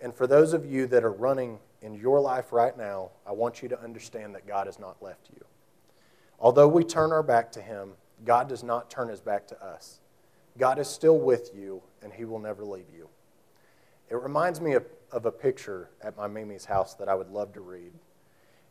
And 0.00 0.14
for 0.14 0.26
those 0.26 0.54
of 0.54 0.64
you 0.64 0.86
that 0.88 1.04
are 1.04 1.12
running 1.12 1.58
in 1.82 1.94
your 1.94 2.20
life 2.20 2.52
right 2.52 2.76
now, 2.76 3.10
I 3.26 3.32
want 3.32 3.62
you 3.62 3.68
to 3.68 3.80
understand 3.80 4.34
that 4.34 4.46
God 4.46 4.66
has 4.66 4.78
not 4.78 5.02
left 5.02 5.28
you. 5.34 5.44
Although 6.38 6.68
we 6.68 6.84
turn 6.84 7.12
our 7.12 7.22
back 7.22 7.52
to 7.52 7.62
him, 7.62 7.92
God 8.24 8.48
does 8.48 8.62
not 8.62 8.90
turn 8.90 9.08
his 9.08 9.20
back 9.20 9.46
to 9.48 9.62
us. 9.62 10.00
God 10.58 10.78
is 10.78 10.88
still 10.88 11.18
with 11.18 11.50
you, 11.54 11.82
and 12.02 12.12
he 12.12 12.24
will 12.24 12.38
never 12.38 12.64
leave 12.64 12.88
you. 12.94 13.08
It 14.08 14.16
reminds 14.16 14.60
me 14.60 14.72
of, 14.72 14.84
of 15.12 15.26
a 15.26 15.30
picture 15.30 15.90
at 16.02 16.16
my 16.16 16.26
Mimi's 16.26 16.64
house 16.64 16.94
that 16.94 17.08
I 17.08 17.14
would 17.14 17.30
love 17.30 17.52
to 17.52 17.60
read. 17.60 17.92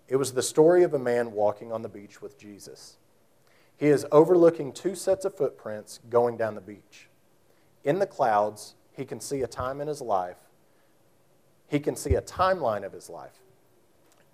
It 0.08 0.18
was 0.18 0.34
the 0.34 0.42
story 0.42 0.84
of 0.84 0.94
a 0.94 1.00
man 1.00 1.32
walking 1.32 1.72
on 1.72 1.84
the 1.84 1.90
beach 1.90 2.22
with 2.22 2.38
Jesus. 2.38 2.98
He 3.80 3.88
is 3.88 4.06
overlooking 4.12 4.74
two 4.74 4.94
sets 4.94 5.24
of 5.24 5.38
footprints 5.38 6.02
going 6.10 6.36
down 6.36 6.56
the 6.56 6.62
beach. 6.62 7.08
In 7.86 8.00
the 8.00 8.06
clouds, 8.06 8.76
he 8.92 9.06
can 9.06 9.22
see 9.22 9.42
a 9.42 9.48
time 9.48 9.80
in 9.80 9.88
his 9.88 10.02
life. 10.02 10.36
He 11.70 11.80
can 11.80 11.96
see 11.96 12.16
a 12.16 12.22
timeline 12.22 12.86
of 12.86 12.92
his 12.92 13.10
life. 13.10 13.40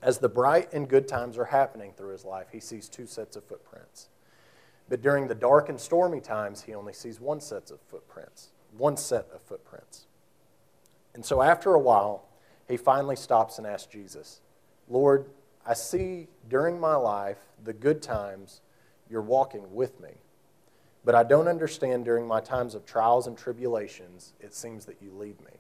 As 0.02 0.18
the 0.18 0.30
bright 0.30 0.74
and 0.74 0.90
good 0.90 1.08
times 1.08 1.38
are 1.38 1.46
happening 1.46 1.94
through 1.96 2.12
his 2.12 2.26
life, 2.26 2.48
he 2.52 2.60
sees 2.60 2.90
two 2.90 3.06
sets 3.06 3.36
of 3.36 3.44
footprints. 3.44 4.10
But 4.90 5.04
during 5.04 5.28
the 5.28 5.36
dark 5.36 5.70
and 5.70 5.80
stormy 5.80 6.22
times, 6.22 6.64
he 6.64 6.74
only 6.74 6.94
sees 6.94 7.20
one 7.20 7.40
set 7.40 7.70
of 7.70 7.80
footprints, 7.82 8.50
one 8.76 8.98
set 8.98 9.28
of 9.32 9.42
footprints. 9.42 10.08
And 11.14 11.24
so 11.24 11.44
after 11.44 11.76
a 11.76 11.80
while, 11.80 12.26
he 12.68 12.78
finally 12.78 13.16
stops 13.16 13.60
and 13.60 13.68
asks 13.68 13.92
Jesus, 13.92 14.42
Lord, 14.90 15.28
I 15.68 15.76
see 15.76 16.30
during 16.50 16.80
my 16.80 16.96
life 16.96 17.40
the 17.64 17.74
good 17.74 18.02
times 18.02 18.62
you're 19.10 19.22
walking 19.22 19.74
with 19.74 20.00
me. 20.00 20.12
But 21.04 21.16
I 21.16 21.24
don't 21.24 21.48
understand 21.48 22.06
during 22.06 22.28
my 22.28 22.42
times 22.42 22.74
of 22.74 22.86
trials 22.86 23.28
and 23.28 23.38
tribulations, 23.38 24.34
it 24.40 24.54
seems 24.54 24.86
that 24.86 25.02
you 25.02 25.12
leave 25.12 25.40
me. 25.42 25.60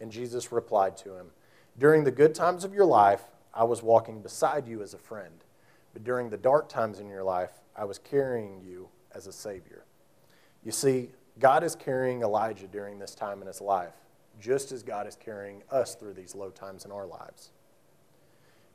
And 0.00 0.12
Jesus 0.12 0.52
replied 0.52 0.96
to 0.98 1.16
him, 1.16 1.30
During 1.78 2.04
the 2.04 2.12
good 2.12 2.34
times 2.34 2.64
of 2.64 2.72
your 2.72 2.84
life, 2.84 3.22
I 3.52 3.64
was 3.64 3.82
walking 3.82 4.22
beside 4.22 4.68
you 4.68 4.82
as 4.82 4.94
a 4.94 4.98
friend. 4.98 5.44
But 5.92 6.04
during 6.04 6.30
the 6.30 6.36
dark 6.36 6.68
times 6.68 7.00
in 7.00 7.08
your 7.08 7.24
life, 7.24 7.50
I 7.76 7.84
was 7.84 7.98
carrying 7.98 8.60
you 8.60 8.88
as 9.12 9.26
a 9.26 9.32
Savior. 9.32 9.84
You 10.64 10.72
see, 10.72 11.10
God 11.38 11.64
is 11.64 11.74
carrying 11.74 12.22
Elijah 12.22 12.66
during 12.66 12.98
this 12.98 13.14
time 13.14 13.40
in 13.40 13.46
his 13.46 13.60
life, 13.60 13.94
just 14.40 14.72
as 14.72 14.82
God 14.82 15.06
is 15.06 15.16
carrying 15.16 15.62
us 15.70 15.94
through 15.94 16.14
these 16.14 16.34
low 16.34 16.50
times 16.50 16.84
in 16.84 16.92
our 16.92 17.06
lives. 17.06 17.50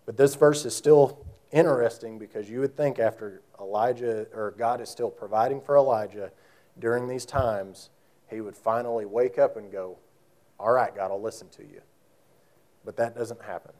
But 0.05 0.17
this 0.17 0.35
verse 0.35 0.65
is 0.65 0.75
still 0.75 1.25
interesting 1.51 2.19
because 2.19 2.49
you 2.49 2.59
would 2.59 2.75
think 2.75 2.99
after 2.99 3.41
Elijah, 3.59 4.27
or 4.33 4.53
God 4.57 4.81
is 4.81 4.89
still 4.89 5.09
providing 5.09 5.61
for 5.61 5.77
Elijah 5.77 6.31
during 6.77 7.07
these 7.07 7.25
times, 7.25 7.89
he 8.27 8.41
would 8.41 8.55
finally 8.55 9.05
wake 9.05 9.37
up 9.37 9.57
and 9.57 9.71
go, 9.71 9.97
All 10.59 10.71
right, 10.71 10.95
God, 10.95 11.11
I'll 11.11 11.21
listen 11.21 11.49
to 11.49 11.63
you. 11.63 11.81
But 12.85 12.97
that 12.97 13.15
doesn't 13.15 13.41
happen. 13.41 13.71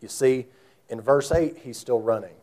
You 0.00 0.08
see, 0.08 0.46
in 0.88 1.00
verse 1.00 1.32
8, 1.32 1.58
he's 1.58 1.78
still 1.78 2.00
running 2.00 2.34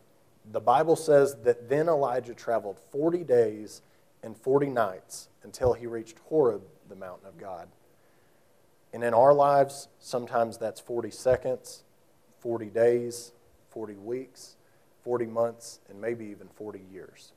the 0.50 0.60
Bible 0.60 0.96
says 0.96 1.36
that 1.44 1.68
then 1.68 1.88
Elijah 1.88 2.34
traveled 2.34 2.78
40 2.90 3.24
days 3.24 3.82
and 4.22 4.36
40 4.36 4.68
nights 4.68 5.28
until 5.42 5.72
he 5.72 5.86
reached 5.86 6.18
Horeb, 6.28 6.62
the 6.88 6.96
mountain 6.96 7.26
of 7.26 7.38
God. 7.38 7.68
And 8.92 9.02
in 9.02 9.14
our 9.14 9.32
lives, 9.32 9.88
sometimes 9.98 10.58
that's 10.58 10.80
40 10.80 11.10
seconds, 11.10 11.82
40 12.40 12.66
days, 12.66 13.32
40 13.74 13.96
weeks, 13.96 14.56
40 15.02 15.26
months, 15.26 15.80
and 15.90 16.00
maybe 16.00 16.24
even 16.26 16.48
40 16.48 16.80
years 16.90 17.32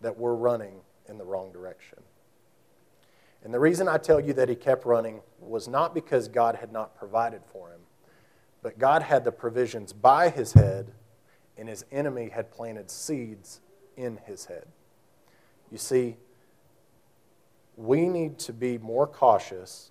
that 0.00 0.18
we're 0.18 0.34
running 0.34 0.80
in 1.08 1.18
the 1.18 1.24
wrong 1.24 1.52
direction. 1.52 1.98
And 3.44 3.54
the 3.54 3.60
reason 3.60 3.86
I 3.86 3.98
tell 3.98 4.18
you 4.18 4.32
that 4.32 4.48
he 4.48 4.56
kept 4.56 4.84
running 4.84 5.20
was 5.38 5.68
not 5.68 5.94
because 5.94 6.26
God 6.26 6.56
had 6.56 6.72
not 6.72 6.96
provided 6.96 7.42
for 7.52 7.70
him, 7.70 7.80
but 8.62 8.78
God 8.78 9.02
had 9.02 9.22
the 9.22 9.30
provisions 9.30 9.92
by 9.92 10.30
his 10.30 10.54
head 10.54 10.90
and 11.56 11.68
his 11.68 11.84
enemy 11.92 12.28
had 12.28 12.50
planted 12.50 12.90
seeds 12.90 13.60
in 13.96 14.18
his 14.26 14.46
head. 14.46 14.66
You 15.70 15.78
see, 15.78 16.16
we 17.76 18.08
need 18.08 18.38
to 18.40 18.52
be 18.52 18.78
more 18.78 19.06
cautious 19.06 19.90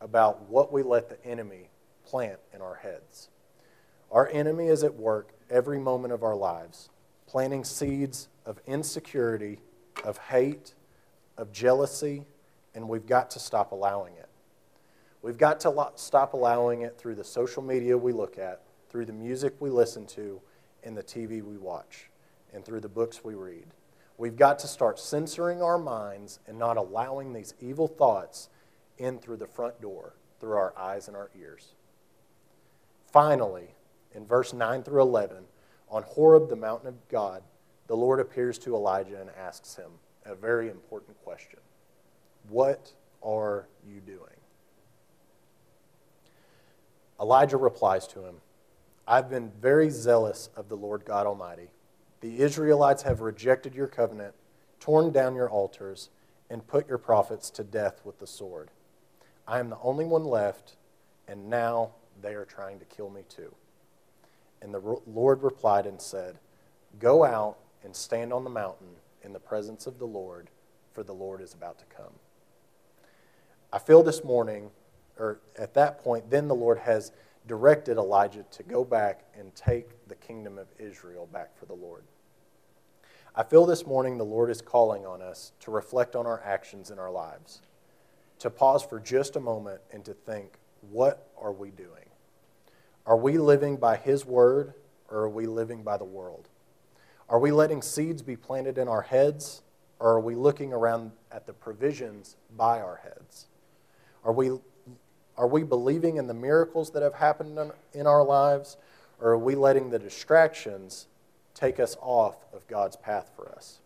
about 0.00 0.42
what 0.48 0.72
we 0.72 0.82
let 0.82 1.08
the 1.08 1.24
enemy 1.24 1.70
plant 2.04 2.38
in 2.52 2.60
our 2.60 2.74
heads. 2.74 3.30
Our 4.10 4.28
enemy 4.28 4.68
is 4.68 4.82
at 4.82 4.94
work 4.94 5.32
every 5.50 5.78
moment 5.78 6.12
of 6.12 6.22
our 6.22 6.36
lives, 6.36 6.88
planting 7.26 7.64
seeds 7.64 8.28
of 8.44 8.60
insecurity, 8.66 9.58
of 10.04 10.18
hate, 10.18 10.74
of 11.36 11.52
jealousy, 11.52 12.24
and 12.74 12.88
we've 12.88 13.06
got 13.06 13.30
to 13.30 13.38
stop 13.38 13.72
allowing 13.72 14.14
it. 14.14 14.28
We've 15.22 15.38
got 15.38 15.60
to 15.60 15.90
stop 15.96 16.34
allowing 16.34 16.82
it 16.82 16.96
through 16.98 17.16
the 17.16 17.24
social 17.24 17.62
media 17.62 17.98
we 17.98 18.12
look 18.12 18.38
at, 18.38 18.62
through 18.90 19.06
the 19.06 19.12
music 19.12 19.54
we 19.58 19.70
listen 19.70 20.06
to, 20.06 20.40
in 20.86 20.94
the 20.94 21.02
TV 21.02 21.42
we 21.42 21.58
watch 21.58 22.08
and 22.54 22.64
through 22.64 22.80
the 22.80 22.88
books 22.88 23.24
we 23.24 23.34
read. 23.34 23.66
We've 24.16 24.36
got 24.36 24.58
to 24.60 24.68
start 24.68 24.98
censoring 24.98 25.60
our 25.60 25.76
minds 25.76 26.38
and 26.46 26.58
not 26.58 26.78
allowing 26.78 27.32
these 27.32 27.52
evil 27.60 27.88
thoughts 27.88 28.48
in 28.96 29.18
through 29.18 29.36
the 29.36 29.46
front 29.46 29.82
door, 29.82 30.14
through 30.40 30.56
our 30.56 30.72
eyes 30.78 31.08
and 31.08 31.16
our 31.16 31.28
ears. 31.38 31.74
Finally, 33.12 33.74
in 34.14 34.26
verse 34.26 34.52
9 34.52 34.82
through 34.82 35.02
11, 35.02 35.44
on 35.88 36.02
Horeb, 36.02 36.48
the 36.48 36.56
mountain 36.56 36.88
of 36.88 37.08
God, 37.08 37.42
the 37.86 37.96
Lord 37.96 38.20
appears 38.20 38.58
to 38.60 38.74
Elijah 38.74 39.20
and 39.20 39.30
asks 39.30 39.76
him 39.76 39.90
a 40.24 40.34
very 40.34 40.68
important 40.68 41.16
question 41.22 41.60
What 42.48 42.92
are 43.22 43.68
you 43.86 44.00
doing? 44.00 44.20
Elijah 47.20 47.56
replies 47.56 48.06
to 48.08 48.24
him, 48.24 48.36
I've 49.08 49.30
been 49.30 49.52
very 49.60 49.88
zealous 49.88 50.50
of 50.56 50.68
the 50.68 50.76
Lord 50.76 51.04
God 51.04 51.26
Almighty. 51.26 51.68
The 52.20 52.40
Israelites 52.40 53.02
have 53.02 53.20
rejected 53.20 53.74
your 53.74 53.86
covenant, 53.86 54.34
torn 54.80 55.12
down 55.12 55.34
your 55.34 55.48
altars, 55.48 56.10
and 56.50 56.66
put 56.66 56.88
your 56.88 56.98
prophets 56.98 57.50
to 57.50 57.64
death 57.64 58.00
with 58.04 58.18
the 58.18 58.26
sword. 58.26 58.70
I 59.46 59.60
am 59.60 59.70
the 59.70 59.78
only 59.80 60.04
one 60.04 60.24
left, 60.24 60.76
and 61.28 61.48
now 61.48 61.92
they 62.20 62.34
are 62.34 62.44
trying 62.44 62.78
to 62.80 62.84
kill 62.84 63.10
me 63.10 63.22
too. 63.28 63.54
And 64.62 64.72
the 64.72 65.00
Lord 65.06 65.42
replied 65.42 65.86
and 65.86 66.00
said, 66.00 66.38
Go 66.98 67.24
out 67.24 67.58
and 67.84 67.94
stand 67.94 68.32
on 68.32 68.44
the 68.44 68.50
mountain 68.50 68.88
in 69.22 69.32
the 69.32 69.38
presence 69.38 69.86
of 69.86 69.98
the 69.98 70.06
Lord, 70.06 70.50
for 70.92 71.02
the 71.02 71.12
Lord 71.12 71.40
is 71.40 71.52
about 71.54 71.78
to 71.78 71.84
come. 71.86 72.12
I 73.72 73.78
feel 73.78 74.02
this 74.02 74.24
morning, 74.24 74.70
or 75.18 75.40
at 75.58 75.74
that 75.74 76.02
point, 76.02 76.30
then 76.30 76.48
the 76.48 76.54
Lord 76.54 76.78
has 76.78 77.12
directed 77.46 77.96
Elijah 77.96 78.44
to 78.50 78.62
go 78.62 78.84
back 78.84 79.24
and 79.38 79.54
take 79.54 80.08
the 80.08 80.14
kingdom 80.14 80.58
of 80.58 80.66
Israel 80.78 81.28
back 81.32 81.56
for 81.56 81.66
the 81.66 81.74
Lord. 81.74 82.04
I 83.34 83.42
feel 83.42 83.66
this 83.66 83.86
morning 83.86 84.16
the 84.16 84.24
Lord 84.24 84.50
is 84.50 84.62
calling 84.62 85.04
on 85.04 85.20
us 85.20 85.52
to 85.60 85.70
reflect 85.70 86.16
on 86.16 86.26
our 86.26 86.42
actions 86.42 86.90
in 86.90 86.98
our 86.98 87.10
lives, 87.10 87.60
to 88.38 88.50
pause 88.50 88.82
for 88.82 88.98
just 88.98 89.36
a 89.36 89.40
moment 89.40 89.80
and 89.92 90.04
to 90.06 90.14
think, 90.14 90.58
what 90.90 91.28
are 91.38 91.52
we 91.52 91.70
doing? 91.70 92.06
Are 93.06 93.16
we 93.16 93.38
living 93.38 93.76
by 93.76 93.96
His 93.96 94.26
word 94.26 94.74
or 95.08 95.18
are 95.18 95.28
we 95.28 95.46
living 95.46 95.82
by 95.82 95.96
the 95.96 96.04
world? 96.04 96.48
Are 97.28 97.38
we 97.38 97.52
letting 97.52 97.82
seeds 97.82 98.22
be 98.22 98.36
planted 98.36 98.78
in 98.78 98.88
our 98.88 99.02
heads 99.02 99.62
or 99.98 100.14
are 100.14 100.20
we 100.20 100.34
looking 100.34 100.72
around 100.72 101.12
at 101.30 101.46
the 101.46 101.52
provisions 101.52 102.36
by 102.56 102.80
our 102.80 103.00
heads? 103.02 103.46
Are 104.24 104.32
we, 104.32 104.50
are 105.36 105.46
we 105.46 105.62
believing 105.62 106.16
in 106.16 106.26
the 106.26 106.34
miracles 106.34 106.90
that 106.90 107.02
have 107.02 107.14
happened 107.14 107.72
in 107.94 108.06
our 108.06 108.24
lives 108.24 108.76
or 109.20 109.30
are 109.30 109.38
we 109.38 109.54
letting 109.54 109.90
the 109.90 109.98
distractions 109.98 111.06
take 111.54 111.80
us 111.80 111.96
off 112.00 112.36
of 112.52 112.66
God's 112.66 112.96
path 112.96 113.30
for 113.34 113.48
us? 113.50 113.78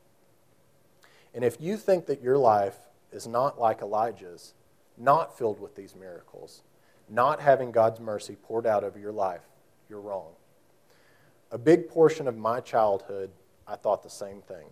And 1.34 1.44
if 1.44 1.60
you 1.60 1.76
think 1.76 2.06
that 2.06 2.22
your 2.22 2.38
life 2.38 2.78
is 3.12 3.26
not 3.26 3.60
like 3.60 3.82
Elijah's, 3.82 4.54
not 4.96 5.36
filled 5.36 5.60
with 5.60 5.76
these 5.76 5.94
miracles, 5.94 6.62
not 7.10 7.40
having 7.40 7.72
God's 7.72 8.00
mercy 8.00 8.36
poured 8.36 8.66
out 8.66 8.84
over 8.84 8.98
your 8.98 9.12
life, 9.12 9.42
you're 9.88 10.00
wrong. 10.00 10.32
A 11.50 11.58
big 11.58 11.88
portion 11.88 12.28
of 12.28 12.36
my 12.36 12.60
childhood, 12.60 13.30
I 13.66 13.74
thought 13.74 14.02
the 14.02 14.10
same 14.10 14.40
thing. 14.40 14.66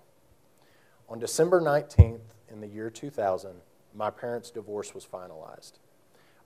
On 1.08 1.18
December 1.18 1.60
19th, 1.60 2.20
in 2.50 2.60
the 2.60 2.68
year 2.68 2.90
2000, 2.90 3.50
my 3.94 4.10
parents' 4.10 4.50
divorce 4.50 4.94
was 4.94 5.04
finalized. 5.04 5.72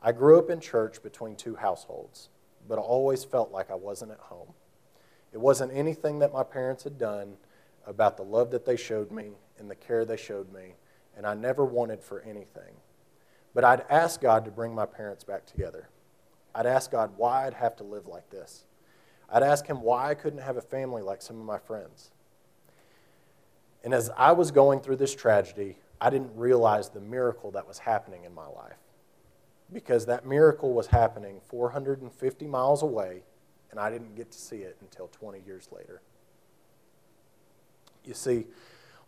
I 0.03 0.13
grew 0.13 0.39
up 0.39 0.51
in 0.51 0.61
church 0.61 1.03
between 1.03 1.37
two 1.37 1.57
households, 1.57 2.31
but 2.67 2.79
I 2.79 2.83
always 2.83 3.25
felt 3.25 3.53
like 3.53 3.71
I 3.71 3.75
wasn't 3.75 4.13
at 4.13 4.19
home. 4.19 4.55
It 5.33 5.39
wasn't 5.39 5.73
anything 5.73 6.19
that 6.21 6.33
my 6.33 6.43
parents 6.43 6.85
had 6.85 6.99
done 6.99 7.37
about 7.87 8.17
the 8.17 8.23
love 8.23 8.51
that 8.53 8.65
they 8.65 8.77
showed 8.77 9.11
me 9.11 9.33
and 9.59 9.71
the 9.71 9.75
care 9.75 10.05
they 10.05 10.17
showed 10.17 10.53
me, 10.53 10.75
and 11.17 11.27
I 11.27 11.35
never 11.35 11.65
wanted 11.65 12.03
for 12.03 12.21
anything. 12.21 12.75
But 13.55 13.65
I'd 13.65 13.85
ask 13.91 14.21
God 14.21 14.45
to 14.45 14.51
bring 14.51 14.75
my 14.75 14.87
parents 14.87 15.25
back 15.25 15.47
together. 15.47 15.89
I'd 16.55 16.67
ask 16.67 16.91
God 16.91 17.13
why 17.17 17.47
I'd 17.47 17.55
have 17.55 17.77
to 17.77 17.85
live 17.85 18.07
like 18.07 18.31
this. 18.31 18.65
I'd 19.31 19.43
ask 19.43 19.67
Him 19.67 19.83
why 19.83 20.11
I 20.11 20.15
couldn't 20.15 20.41
have 20.41 20.57
a 20.57 20.62
family 20.62 21.03
like 21.03 21.23
some 21.23 21.38
of 21.38 21.45
my 21.45 21.59
friends. 21.59 22.11
And 23.85 23.93
as 23.95 24.11
I 24.17 24.33
was 24.33 24.51
going 24.51 24.81
through 24.81 24.97
this 24.97 25.15
tragedy, 25.15 25.79
I 26.01 26.11
didn't 26.11 26.37
realize 26.37 26.91
the 26.91 27.01
miracle 27.01 27.51
that 27.53 27.67
was 27.67 27.79
happening 27.79 28.25
in 28.25 28.35
my 28.35 28.47
life. 28.47 28.77
Because 29.73 30.07
that 30.07 30.27
miracle 30.27 30.73
was 30.73 30.88
happening 30.88 31.41
450 31.49 32.47
miles 32.47 32.83
away, 32.83 33.23
and 33.71 33.81
I 33.81 33.91
didn't 33.91 34.15
get 34.15 34.31
to 34.31 34.38
see 34.38 34.59
it 34.59 34.77
until 34.81 35.09
20 35.09 35.41
years 35.47 35.69
later. 35.73 36.03
You 38.05 38.15
see, 38.15 38.47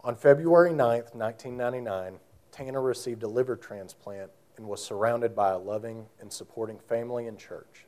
on 0.02 0.16
February 0.16 0.70
9th, 0.70 1.14
1999, 1.14 2.18
Tana 2.54 2.80
received 2.80 3.24
a 3.24 3.28
liver 3.28 3.56
transplant 3.56 4.30
and 4.56 4.68
was 4.68 4.80
surrounded 4.80 5.34
by 5.34 5.50
a 5.50 5.58
loving 5.58 6.06
and 6.20 6.32
supporting 6.32 6.78
family 6.78 7.26
and 7.26 7.36
church. 7.36 7.86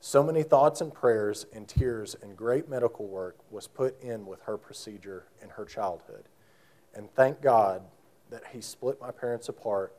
So 0.00 0.24
many 0.24 0.42
thoughts 0.42 0.80
and 0.80 0.92
prayers 0.92 1.46
and 1.52 1.68
tears 1.68 2.16
and 2.20 2.36
great 2.36 2.68
medical 2.68 3.06
work 3.06 3.36
was 3.48 3.68
put 3.68 4.02
in 4.02 4.26
with 4.26 4.42
her 4.42 4.58
procedure 4.58 5.26
in 5.40 5.50
her 5.50 5.64
childhood. 5.64 6.24
And 6.96 7.14
thank 7.14 7.40
God 7.40 7.82
that 8.30 8.42
He 8.52 8.60
split 8.60 9.00
my 9.00 9.12
parents 9.12 9.48
apart 9.48 9.94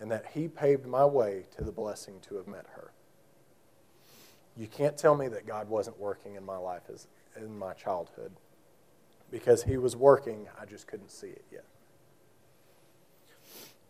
and 0.00 0.10
that 0.10 0.26
He 0.34 0.48
paved 0.48 0.84
my 0.84 1.04
way 1.04 1.44
to 1.56 1.62
the 1.62 1.70
blessing 1.70 2.18
to 2.22 2.34
have 2.34 2.48
met 2.48 2.66
her. 2.74 2.90
You 4.56 4.66
can't 4.66 4.98
tell 4.98 5.16
me 5.16 5.28
that 5.28 5.46
God 5.46 5.68
wasn't 5.68 6.00
working 6.00 6.34
in 6.34 6.44
my 6.44 6.56
life 6.56 6.90
as 6.92 7.06
in 7.36 7.56
my 7.56 7.74
childhood 7.74 8.32
because 9.30 9.62
He 9.62 9.76
was 9.76 9.94
working, 9.94 10.48
I 10.60 10.64
just 10.64 10.88
couldn't 10.88 11.12
see 11.12 11.28
it 11.28 11.44
yet. 11.52 11.64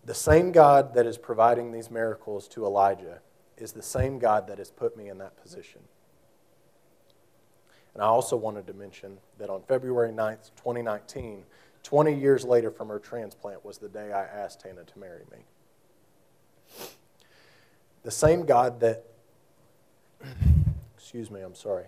The 0.04 0.14
same 0.14 0.52
God 0.52 0.94
that 0.94 1.06
is 1.06 1.18
providing 1.18 1.72
these 1.72 1.90
miracles 1.90 2.48
to 2.48 2.64
Elijah 2.64 3.20
is 3.56 3.72
the 3.72 3.82
same 3.82 4.18
God 4.18 4.46
that 4.48 4.58
has 4.58 4.70
put 4.70 4.96
me 4.96 5.08
in 5.08 5.18
that 5.18 5.40
position. 5.42 5.80
And 7.94 8.02
I 8.02 8.06
also 8.06 8.36
wanted 8.36 8.66
to 8.68 8.74
mention 8.74 9.18
that 9.38 9.50
on 9.50 9.62
February 9.62 10.12
9th, 10.12 10.50
2019, 10.56 11.42
20 11.82 12.14
years 12.14 12.44
later 12.44 12.70
from 12.70 12.88
her 12.88 12.98
transplant, 12.98 13.64
was 13.64 13.78
the 13.78 13.88
day 13.88 14.12
I 14.12 14.24
asked 14.24 14.60
Tana 14.60 14.84
to 14.84 14.98
marry 14.98 15.24
me. 15.32 15.38
The 18.04 18.10
same 18.10 18.44
God 18.44 18.80
that, 18.80 19.04
excuse 20.96 21.30
me, 21.30 21.40
I'm 21.40 21.54
sorry. 21.54 21.86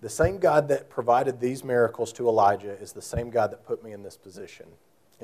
The 0.00 0.08
same 0.08 0.38
God 0.38 0.68
that 0.68 0.90
provided 0.90 1.40
these 1.40 1.64
miracles 1.64 2.12
to 2.12 2.28
Elijah 2.28 2.78
is 2.80 2.92
the 2.92 3.02
same 3.02 3.30
God 3.30 3.50
that 3.50 3.66
put 3.66 3.82
me 3.82 3.92
in 3.92 4.02
this 4.02 4.16
position. 4.16 4.66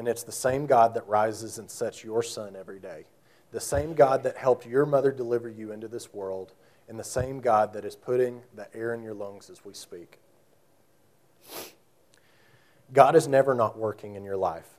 And 0.01 0.09
it's 0.09 0.23
the 0.23 0.33
same 0.33 0.65
God 0.65 0.95
that 0.95 1.07
rises 1.07 1.59
and 1.59 1.71
sets 1.71 2.03
your 2.03 2.23
sun 2.23 2.57
every 2.57 2.81
day. 2.81 3.05
The 3.53 3.61
same 3.61 3.93
God 3.93 4.23
that 4.23 4.39
helped 4.39 4.65
your 4.65 4.87
mother 4.87 5.13
deliver 5.13 5.47
you 5.47 5.73
into 5.73 5.89
this 5.89 6.11
world, 6.15 6.55
and 6.89 6.99
the 6.99 7.05
same 7.05 7.41
God 7.41 7.75
that 7.75 7.85
is 7.85 7.97
putting 7.97 8.41
the 8.55 8.75
air 8.75 8.95
in 8.95 9.03
your 9.03 9.13
lungs 9.13 9.51
as 9.51 9.63
we 9.63 9.75
speak. 9.75 10.19
God 12.95 13.15
is 13.15 13.29
never 13.29 13.55
not 13.55 13.77
working 13.77 14.15
in 14.15 14.25
your 14.25 14.39
life. 14.39 14.71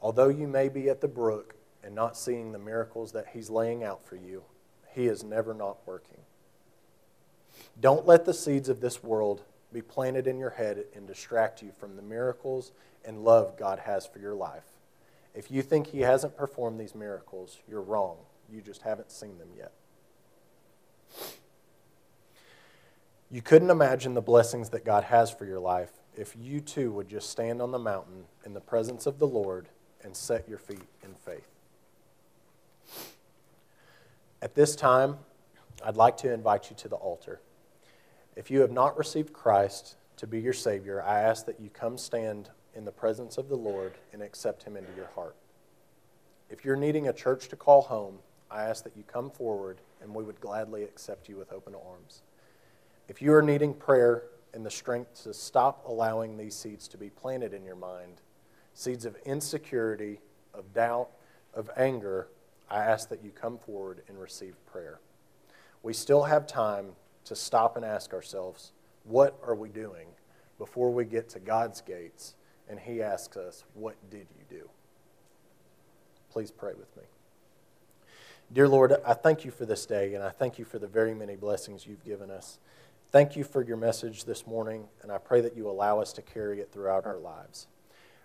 Although 0.00 0.30
you 0.30 0.48
may 0.48 0.70
be 0.70 0.88
at 0.88 1.02
the 1.02 1.06
brook 1.06 1.56
and 1.84 1.94
not 1.94 2.16
seeing 2.16 2.52
the 2.52 2.58
miracles 2.58 3.12
that 3.12 3.26
He's 3.34 3.50
laying 3.50 3.84
out 3.84 4.06
for 4.06 4.16
you, 4.16 4.42
He 4.94 5.06
is 5.06 5.22
never 5.22 5.52
not 5.52 5.86
working. 5.86 6.22
Don't 7.78 8.06
let 8.06 8.24
the 8.24 8.32
seeds 8.32 8.70
of 8.70 8.80
this 8.80 9.02
world 9.02 9.42
be 9.70 9.82
planted 9.82 10.26
in 10.26 10.38
your 10.38 10.48
head 10.48 10.82
and 10.94 11.06
distract 11.06 11.60
you 11.60 11.72
from 11.78 11.96
the 11.96 12.00
miracles 12.02 12.72
and 13.06 13.24
love 13.24 13.56
God 13.56 13.80
has 13.80 14.06
for 14.06 14.18
your 14.18 14.34
life. 14.34 14.64
If 15.34 15.50
you 15.50 15.62
think 15.62 15.88
He 15.88 16.00
hasn't 16.00 16.36
performed 16.36 16.80
these 16.80 16.94
miracles, 16.94 17.58
you're 17.68 17.82
wrong. 17.82 18.16
You 18.50 18.60
just 18.60 18.82
haven't 18.82 19.10
seen 19.10 19.38
them 19.38 19.48
yet. 19.56 19.72
You 23.30 23.42
couldn't 23.42 23.70
imagine 23.70 24.14
the 24.14 24.22
blessings 24.22 24.70
that 24.70 24.84
God 24.84 25.04
has 25.04 25.30
for 25.30 25.44
your 25.44 25.58
life 25.58 25.90
if 26.16 26.34
you 26.38 26.60
too 26.60 26.90
would 26.92 27.08
just 27.08 27.28
stand 27.28 27.60
on 27.60 27.70
the 27.72 27.78
mountain 27.78 28.24
in 28.44 28.54
the 28.54 28.60
presence 28.60 29.06
of 29.06 29.18
the 29.18 29.26
Lord 29.26 29.68
and 30.02 30.16
set 30.16 30.48
your 30.48 30.58
feet 30.58 30.86
in 31.02 31.14
faith. 31.14 31.48
At 34.40 34.54
this 34.54 34.76
time, 34.76 35.18
I'd 35.84 35.96
like 35.96 36.16
to 36.18 36.32
invite 36.32 36.70
you 36.70 36.76
to 36.76 36.88
the 36.88 36.96
altar. 36.96 37.40
If 38.36 38.50
you 38.50 38.60
have 38.60 38.70
not 38.70 38.96
received 38.96 39.32
Christ 39.32 39.96
to 40.18 40.26
be 40.26 40.40
your 40.40 40.52
Savior, 40.52 41.02
I 41.02 41.20
ask 41.20 41.46
that 41.46 41.60
you 41.60 41.68
come 41.68 41.98
stand 41.98 42.50
in 42.76 42.84
the 42.84 42.92
presence 42.92 43.38
of 43.38 43.48
the 43.48 43.56
Lord 43.56 43.94
and 44.12 44.22
accept 44.22 44.62
Him 44.62 44.76
into 44.76 44.92
your 44.94 45.08
heart. 45.14 45.36
If 46.50 46.64
you're 46.64 46.76
needing 46.76 47.08
a 47.08 47.12
church 47.12 47.48
to 47.48 47.56
call 47.56 47.82
home, 47.82 48.18
I 48.50 48.64
ask 48.64 48.84
that 48.84 48.96
you 48.96 49.02
come 49.02 49.30
forward 49.30 49.80
and 50.00 50.14
we 50.14 50.22
would 50.22 50.40
gladly 50.40 50.84
accept 50.84 51.28
you 51.28 51.36
with 51.36 51.52
open 51.52 51.74
arms. 51.74 52.22
If 53.08 53.20
you 53.20 53.32
are 53.34 53.42
needing 53.42 53.74
prayer 53.74 54.24
and 54.54 54.64
the 54.64 54.70
strength 54.70 55.24
to 55.24 55.34
stop 55.34 55.84
allowing 55.86 56.36
these 56.36 56.54
seeds 56.54 56.86
to 56.88 56.98
be 56.98 57.10
planted 57.10 57.52
in 57.52 57.64
your 57.64 57.76
mind, 57.76 58.20
seeds 58.74 59.04
of 59.04 59.16
insecurity, 59.24 60.20
of 60.54 60.72
doubt, 60.72 61.08
of 61.54 61.70
anger, 61.76 62.28
I 62.70 62.84
ask 62.84 63.08
that 63.08 63.24
you 63.24 63.30
come 63.30 63.58
forward 63.58 64.02
and 64.08 64.20
receive 64.20 64.54
prayer. 64.66 65.00
We 65.82 65.92
still 65.92 66.24
have 66.24 66.46
time 66.46 66.92
to 67.24 67.34
stop 67.34 67.76
and 67.76 67.84
ask 67.84 68.12
ourselves, 68.12 68.72
what 69.04 69.38
are 69.44 69.54
we 69.54 69.68
doing? 69.68 70.08
before 70.58 70.92
we 70.92 71.04
get 71.04 71.28
to 71.30 71.40
God's 71.40 71.80
gates 71.80 72.34
and 72.68 72.78
He 72.78 73.02
asks 73.02 73.36
us, 73.36 73.64
What 73.74 73.94
did 74.10 74.26
you 74.36 74.44
do? 74.48 74.68
Please 76.30 76.50
pray 76.50 76.72
with 76.74 76.94
me. 76.96 77.04
Dear 78.52 78.68
Lord, 78.68 78.94
I 79.04 79.14
thank 79.14 79.44
you 79.44 79.50
for 79.50 79.66
this 79.66 79.86
day, 79.86 80.14
and 80.14 80.22
I 80.22 80.30
thank 80.30 80.58
you 80.58 80.64
for 80.64 80.78
the 80.78 80.86
very 80.86 81.14
many 81.14 81.34
blessings 81.34 81.86
you've 81.86 82.04
given 82.04 82.30
us. 82.30 82.58
Thank 83.10 83.36
you 83.36 83.44
for 83.44 83.62
your 83.62 83.76
message 83.76 84.24
this 84.24 84.46
morning, 84.46 84.86
and 85.02 85.10
I 85.10 85.18
pray 85.18 85.40
that 85.40 85.56
you 85.56 85.68
allow 85.68 86.00
us 86.00 86.12
to 86.14 86.22
carry 86.22 86.60
it 86.60 86.70
throughout 86.72 87.06
our 87.06 87.18
lives. 87.18 87.66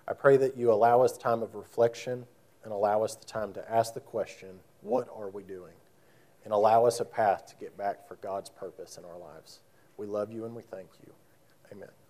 I 0.08 0.13
pray 0.13 0.38
that 0.38 0.58
you 0.58 0.71
allow 0.71 1.01
us 1.01 1.17
time 1.17 1.41
of 1.41 1.56
reflection 1.56 2.25
and 2.63 2.73
allow 2.73 3.04
us 3.04 3.15
the 3.15 3.25
time 3.25 3.54
to 3.54 3.71
ask 3.71 3.93
the 3.93 3.99
question, 3.99 4.60
What 4.82 5.08
are 5.15 5.30
we 5.30 5.43
doing? 5.43 5.73
And 6.43 6.54
allow 6.54 6.86
us 6.86 6.99
a 6.99 7.06
path 7.06 7.45
to 7.47 7.56
get 7.56 7.77
back 7.77 8.08
for 8.08 8.15
God's 8.15 8.49
purpose 8.49 8.97
in 8.97 9.06
our 9.06 9.17
lives. 9.17 9.60
We 9.97 10.08
love 10.08 10.32
you 10.32 10.45
and 10.45 10.56
we 10.56 10.63
thank 10.63 10.89
you. 11.06 11.13
Amen. 11.71 12.01